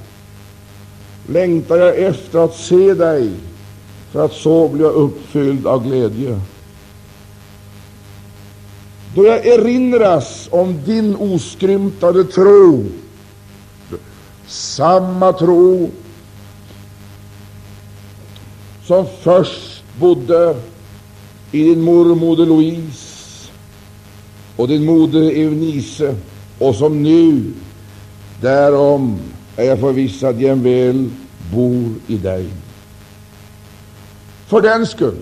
längtar 1.26 1.76
jag 1.76 1.99
efter 1.99 2.39
att 2.39 2.57
se 2.57 2.95
dig 2.95 3.31
för 4.12 4.24
att 4.24 4.33
så 4.33 4.68
bli 4.68 4.85
uppfylld 4.85 5.66
av 5.66 5.89
glädje. 5.89 6.41
Då 9.14 9.24
jag 9.24 9.46
erinras 9.46 10.48
om 10.50 10.80
din 10.84 11.16
oskrymtade 11.16 12.24
tro, 12.24 12.84
samma 14.46 15.32
tro 15.32 15.90
som 18.86 19.06
först 19.22 19.84
bodde 20.00 20.56
i 21.52 21.62
din 21.62 21.80
mormoder 21.80 22.46
Louise 22.46 23.50
och 24.56 24.68
din 24.68 24.84
moder 24.84 25.20
Eunice 25.20 26.14
och 26.59 26.74
som 26.74 27.02
nu, 27.02 27.52
därom 28.40 29.18
är 29.56 29.64
jag 29.64 29.80
förvissad, 29.80 30.40
jämväl 30.40 31.11
bor 31.54 31.94
i 32.06 32.16
dig. 32.16 32.46
För 34.46 34.61
den 34.61 34.86
skull, 34.86 35.16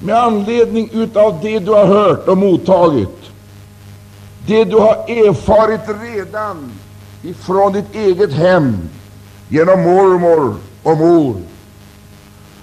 med 0.00 0.16
anledning 0.16 0.90
utav 0.92 1.38
det 1.42 1.58
du 1.58 1.70
har 1.70 1.86
hört 1.86 2.28
och 2.28 2.38
mottagit, 2.38 3.18
det 4.46 4.64
du 4.64 4.76
har 4.76 4.94
erfarit 4.94 5.80
redan 6.02 6.72
ifrån 7.22 7.72
ditt 7.72 7.94
eget 7.94 8.32
hem, 8.32 8.78
genom 9.48 9.82
mormor 9.82 10.54
och 10.82 10.98
mor, 10.98 11.36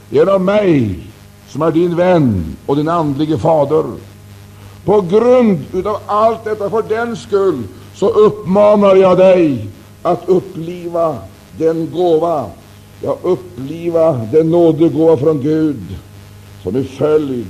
genom 0.10 0.46
mig 0.46 1.00
som 1.48 1.62
är 1.62 1.72
din 1.72 1.96
vän 1.96 2.56
och 2.66 2.76
din 2.76 2.90
andlige 2.90 3.38
fader. 3.38 3.86
På 4.86 5.02
grund 5.02 5.66
utav 5.74 5.98
allt 6.06 6.44
detta, 6.44 6.70
för 6.70 6.82
den 6.82 7.16
skull, 7.16 7.64
så 7.96 8.10
uppmanar 8.10 8.96
jag 8.96 9.18
dig 9.18 9.68
att 10.02 10.22
uppliva 10.26 11.18
den 11.58 11.92
gåva, 11.92 12.46
ja, 13.02 13.18
uppliva 13.22 14.14
den 14.32 14.52
nådegåva 14.52 15.18
från 15.18 15.42
Gud 15.42 15.98
som 16.66 16.78
i 16.78 16.84
följd 16.84 17.48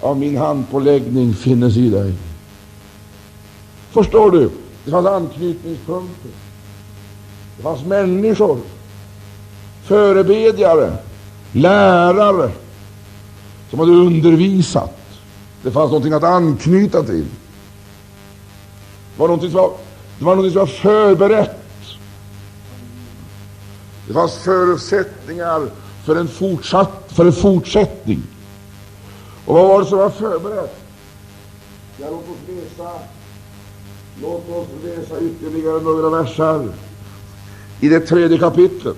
av 0.00 0.18
min 0.18 0.36
handpåläggning 0.36 1.34
finnes 1.34 1.76
i 1.76 1.90
dig. 1.90 2.14
Förstår 3.90 4.30
du? 4.30 4.50
Det 4.84 4.90
fanns 4.90 5.06
anknytningspunkter. 5.06 6.30
Det 7.56 7.62
fanns 7.62 7.84
människor, 7.84 8.58
förebedjare, 9.84 10.96
lärare 11.52 12.50
som 13.70 13.78
hade 13.78 13.92
undervisat. 13.92 14.98
Det 15.62 15.70
fanns 15.70 15.90
någonting 15.90 16.12
att 16.12 16.24
anknyta 16.24 17.02
till. 17.02 17.26
Det 19.14 19.20
var 19.20 19.28
någonting 19.28 19.50
som 19.50 19.60
var, 19.60 19.72
det 20.18 20.24
var, 20.24 20.36
någonting 20.36 20.52
som 20.52 20.60
var 20.60 20.66
förberett. 20.66 21.60
Det 24.06 24.12
fanns 24.12 24.34
förutsättningar 24.34 25.68
för 26.04 26.16
en, 26.16 26.28
fortsatt, 26.28 27.04
för 27.08 27.24
en 27.24 27.32
fortsättning. 27.32 28.22
Och 29.46 29.54
vad 29.54 29.68
var 29.68 29.80
det 29.80 29.86
som 29.86 29.98
var 29.98 30.10
förberett? 30.10 30.76
Ja, 32.00 32.06
låt 32.10 32.20
oss 32.20 32.36
läsa, 32.48 32.90
låt 34.22 34.48
oss 34.48 34.68
läsa 34.84 35.24
ytterligare 35.24 35.80
några 35.80 36.22
versar 36.22 36.68
i 37.80 37.88
det 37.88 38.00
tredje 38.00 38.38
kapitlet. 38.38 38.96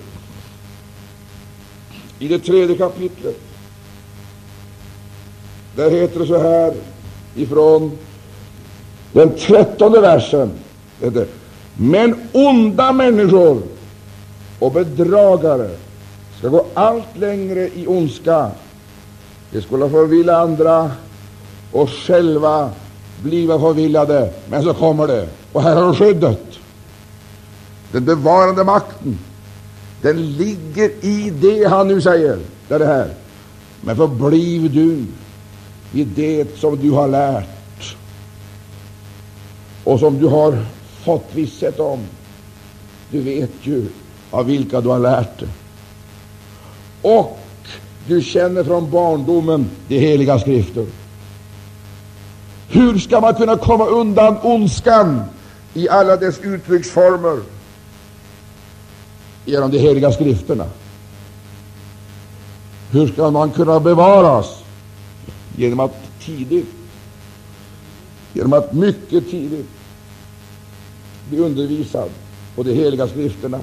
I 2.19 2.27
det 2.27 2.39
tredje 2.39 2.77
kapitlet, 2.77 3.39
där 5.75 5.91
heter 5.91 6.19
det 6.19 6.27
så 6.27 6.37
här 6.37 6.73
ifrån 7.35 7.97
den 9.13 9.35
trettonde 9.35 10.01
versen. 10.01 10.51
Men 11.77 12.15
onda 12.31 12.91
människor 12.91 13.61
och 14.59 14.71
bedragare 14.71 15.69
ska 16.39 16.47
gå 16.47 16.65
allt 16.73 17.17
längre 17.17 17.69
i 17.75 17.87
ondska. 17.87 18.51
De 19.55 19.61
skulle 19.61 19.89
förvilla 19.89 20.37
andra 20.37 20.91
och 21.71 21.89
själva 21.89 22.71
bliva 23.23 23.59
förvillade. 23.59 24.33
Men 24.49 24.63
så 24.63 24.73
kommer 24.73 25.07
det, 25.07 25.27
och 25.51 25.61
här 25.61 25.75
har 25.75 25.87
du 25.87 25.95
skyddet. 25.95 26.59
Den 27.91 28.05
bevarande 28.05 28.63
makten, 28.63 29.19
den 30.01 30.31
ligger 30.37 31.05
i 31.05 31.29
det 31.29 31.63
han 31.69 31.87
nu 31.87 32.01
säger. 32.01 32.39
Det 32.67 32.75
är 32.75 32.79
det 32.79 32.85
här. 32.85 33.13
Men 33.81 33.95
förbliv 33.95 34.73
du 34.73 35.05
i 35.99 36.03
det 36.03 36.59
som 36.59 36.77
du 36.77 36.91
har 36.91 37.07
lärt 37.07 37.95
och 39.83 39.99
som 39.99 40.19
du 40.19 40.27
har 40.27 40.65
fått 41.03 41.25
visshet 41.33 41.79
om. 41.79 41.99
Du 43.11 43.21
vet 43.21 43.51
ju 43.61 43.87
av 44.31 44.45
vilka 44.45 44.81
du 44.81 44.89
har 44.89 44.99
lärt 44.99 45.39
det. 45.39 45.49
Och 47.01 47.39
du 48.07 48.21
känner 48.21 48.63
från 48.63 48.91
barndomen 48.91 49.69
de 49.87 49.99
heliga 49.99 50.39
skrifter. 50.39 50.85
Hur 52.69 52.99
ska 52.99 53.21
man 53.21 53.33
kunna 53.35 53.57
komma 53.57 53.85
undan 53.85 54.37
ondskan 54.41 55.21
i 55.73 55.89
alla 55.89 56.15
dess 56.15 56.39
uttrycksformer 56.39 57.39
genom 59.45 59.71
de 59.71 59.79
heliga 59.79 60.11
skrifterna? 60.11 60.65
Hur 62.91 63.07
ska 63.07 63.31
man 63.31 63.51
kunna 63.51 63.79
bevaras? 63.79 64.63
Genom 65.57 65.79
att 65.79 65.95
tidigt, 66.19 66.67
genom 68.33 68.53
att 68.53 68.73
mycket 68.73 69.29
tidigt 69.29 69.69
bli 71.29 71.39
undervisad 71.39 72.09
på 72.55 72.63
de 72.63 72.73
heliga 72.73 73.07
skrifterna. 73.07 73.59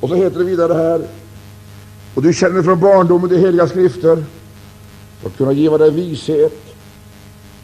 Och 0.00 0.08
så 0.08 0.14
heter 0.14 0.38
det 0.38 0.44
vidare 0.44 0.74
här, 0.74 1.06
och 2.14 2.22
du 2.22 2.34
känner 2.34 2.62
från 2.62 2.80
barndomen 2.80 3.30
de 3.30 3.36
heliga 3.36 3.68
skrifter. 3.68 4.24
För 5.20 5.28
att 5.28 5.36
kunna 5.36 5.52
ge 5.52 5.78
dig 5.78 5.90
vishet. 5.90 6.60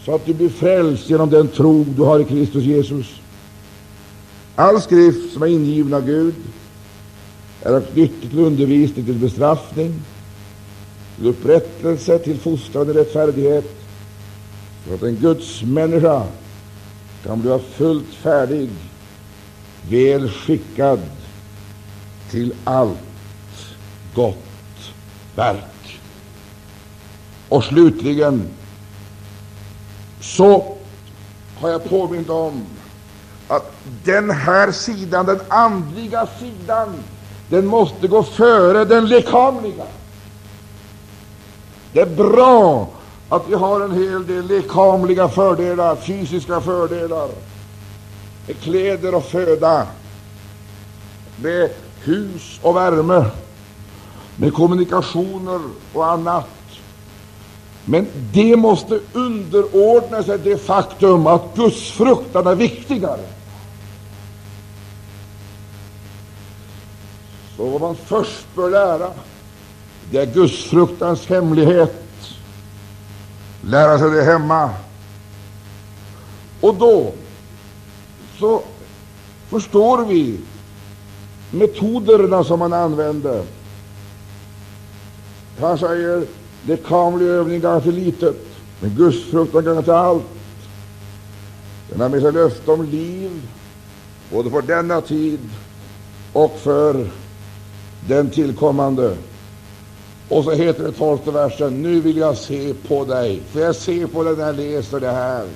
Så 0.04 0.14
att 0.14 0.26
du 0.26 0.34
blir 0.34 0.48
frälst 0.48 1.10
genom 1.10 1.30
den 1.30 1.48
tro 1.48 1.84
du 1.84 2.02
har 2.02 2.20
i 2.20 2.24
Kristus 2.24 2.64
Jesus. 2.64 3.06
All 4.54 4.80
skrift 4.80 5.32
som 5.32 5.42
är 5.42 5.46
ingiven 5.46 5.94
av 5.94 6.06
Gud 6.06 6.34
är 7.62 7.82
nyttig 7.94 8.30
till 8.30 8.38
undervisning, 8.38 9.04
till 9.04 9.18
bestraffning, 9.18 10.02
till 11.16 11.26
upprättelse, 11.26 12.18
till 12.18 12.38
fostran 12.38 12.90
i 12.90 12.92
rättfärdighet, 12.92 13.64
så 14.88 14.94
att 14.94 15.02
en 15.02 15.16
Guds 15.16 15.62
människa 15.62 16.22
kan 17.24 17.40
bli 17.40 17.58
fullt 17.74 18.14
färdig, 18.14 18.68
väl 19.90 20.30
skickad 20.30 21.00
till 22.30 22.54
allt 22.64 23.09
gott 24.14 24.92
verk. 25.36 26.00
Och 27.48 27.64
slutligen 27.64 28.48
så 30.20 30.76
har 31.60 31.70
jag 31.70 31.84
påmint 31.84 32.30
om 32.30 32.66
att 33.48 33.72
den 34.04 34.30
här 34.30 34.72
sidan, 34.72 35.26
den 35.26 35.40
andliga 35.48 36.28
sidan, 36.40 36.94
den 37.48 37.66
måste 37.66 38.08
gå 38.08 38.22
före 38.22 38.84
den 38.84 39.08
lekamliga. 39.08 39.84
Det 41.92 42.00
är 42.00 42.06
bra 42.06 42.88
att 43.28 43.48
vi 43.48 43.54
har 43.54 43.80
en 43.80 43.92
hel 43.92 44.26
del 44.26 44.46
lekamliga 44.46 45.28
fördelar, 45.28 45.96
fysiska 45.96 46.60
fördelar, 46.60 47.28
med 48.46 48.60
kläder 48.60 49.14
och 49.14 49.24
föda, 49.24 49.86
med 51.36 51.70
hus 52.00 52.60
och 52.62 52.76
värme, 52.76 53.24
med 54.40 54.54
kommunikationer 54.54 55.60
och 55.92 56.12
annat. 56.12 56.48
Men 57.84 58.06
det 58.32 58.56
måste 58.56 59.00
underordna 59.12 60.22
sig 60.22 60.38
det 60.38 60.56
faktum 60.56 61.26
att 61.26 61.54
Guds 61.54 61.90
fruktan 61.90 62.46
är 62.46 62.54
viktigare. 62.54 63.24
Så 67.56 67.66
vad 67.66 67.80
man 67.80 67.96
först 67.96 68.54
bör 68.54 68.70
lära, 68.70 69.10
det 70.10 70.18
är 70.18 70.26
Guds 70.26 70.64
fruktans 70.64 71.26
hemlighet. 71.26 72.04
Lära 73.62 73.98
sig 73.98 74.10
det 74.10 74.22
hemma. 74.22 74.70
Och 76.60 76.74
då 76.74 77.12
så 78.38 78.62
förstår 79.48 80.04
vi 80.04 80.40
metoderna 81.50 82.44
som 82.44 82.58
man 82.58 82.72
använder. 82.72 83.44
Han 85.60 85.78
säger 85.78 86.18
det 86.18 86.26
lekamlig 86.66 87.26
övning 87.26 87.60
ganska 87.60 87.90
till 87.90 88.04
litet, 88.04 88.36
men 88.80 88.90
gudsfruktan 88.90 89.64
ganska 89.64 89.82
till 89.82 89.92
allt. 89.92 90.22
Den 91.88 92.00
har 92.00 92.08
med 92.08 92.22
sig 92.22 92.32
löfte 92.32 92.70
om 92.70 92.84
liv, 92.84 93.30
både 94.32 94.50
för 94.50 94.62
denna 94.62 95.00
tid 95.00 95.38
och 96.32 96.58
för 96.58 97.06
den 98.08 98.30
tillkommande. 98.30 99.16
Och 100.28 100.44
så 100.44 100.50
heter 100.50 100.84
det 100.84 100.92
tolfte 100.92 101.30
versen, 101.30 101.82
nu 101.82 102.00
vill 102.00 102.16
jag 102.16 102.36
se 102.36 102.74
på 102.88 103.04
dig. 103.04 103.42
Får 103.52 103.62
jag 103.62 103.76
se 103.76 104.06
på 104.06 104.22
dig 104.22 104.36
när 104.36 104.46
jag 104.46 104.56
läser 104.56 105.00
det 105.00 105.10
här? 105.10 105.46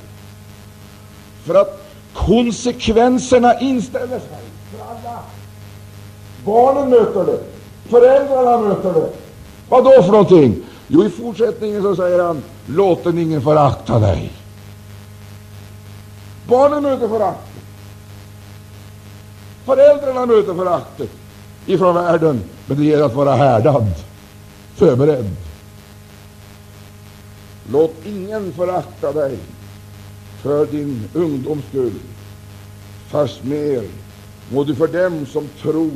För 1.44 1.54
att 1.54 1.86
konsekvenserna 2.12 3.60
inställer 3.60 4.18
sig 4.18 4.42
för 4.70 4.84
alla. 4.84 5.18
Barnen 6.44 6.90
möter 6.90 7.24
det, 7.24 7.40
föräldrarna 7.90 8.58
möter 8.58 8.92
det. 8.92 9.23
Vad 9.74 9.84
då 9.84 10.02
för 10.02 10.12
någonting? 10.12 10.56
Jo, 10.88 11.04
i 11.04 11.10
fortsättningen 11.10 11.82
så 11.82 11.96
säger 11.96 12.22
han, 12.22 12.42
låt 12.66 13.04
den 13.04 13.18
ingen 13.18 13.42
förakta 13.42 13.98
dig. 13.98 14.32
Barnen 16.48 16.82
möter 16.82 17.08
föraktet. 17.08 17.62
Föräldrarna 19.64 20.26
möter 20.26 20.54
föraktet 20.54 21.10
ifrån 21.66 21.94
världen, 21.94 22.40
men 22.66 22.76
det 22.76 22.84
gäller 22.84 23.04
att 23.04 23.14
vara 23.14 23.34
härdad, 23.34 23.86
förberedd. 24.74 25.30
Låt 27.72 27.94
ingen 28.04 28.52
förakta 28.52 29.12
dig 29.12 29.38
för 30.42 30.66
din 30.66 31.08
ungdoms 31.14 31.64
skull, 31.68 32.00
fast 33.08 33.44
mer 33.44 33.82
må 34.52 34.64
du 34.64 34.74
för 34.74 34.86
dem 34.86 35.26
som 35.26 35.48
tror 35.62 35.90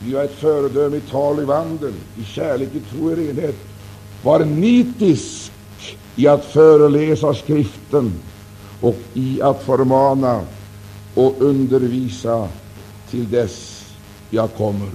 bli 0.00 0.16
ett 0.16 0.34
föredöme 0.34 0.96
i 0.96 1.00
tal 1.00 1.38
och 1.38 1.46
vandel, 1.46 1.92
i 2.16 2.24
kärlek, 2.24 2.68
i 2.74 2.80
tro 2.80 3.10
och 3.10 3.16
renhet. 3.16 3.56
Var 4.22 4.44
nitisk 4.44 5.52
i 6.16 6.28
att 6.28 6.44
föreläsa 6.44 7.34
Skriften 7.34 8.12
och 8.80 8.96
i 9.14 9.42
att 9.42 9.62
förmana 9.62 10.40
och 11.14 11.34
undervisa 11.38 12.48
till 13.10 13.30
dess 13.30 13.84
jag 14.30 14.54
kommer. 14.54 14.88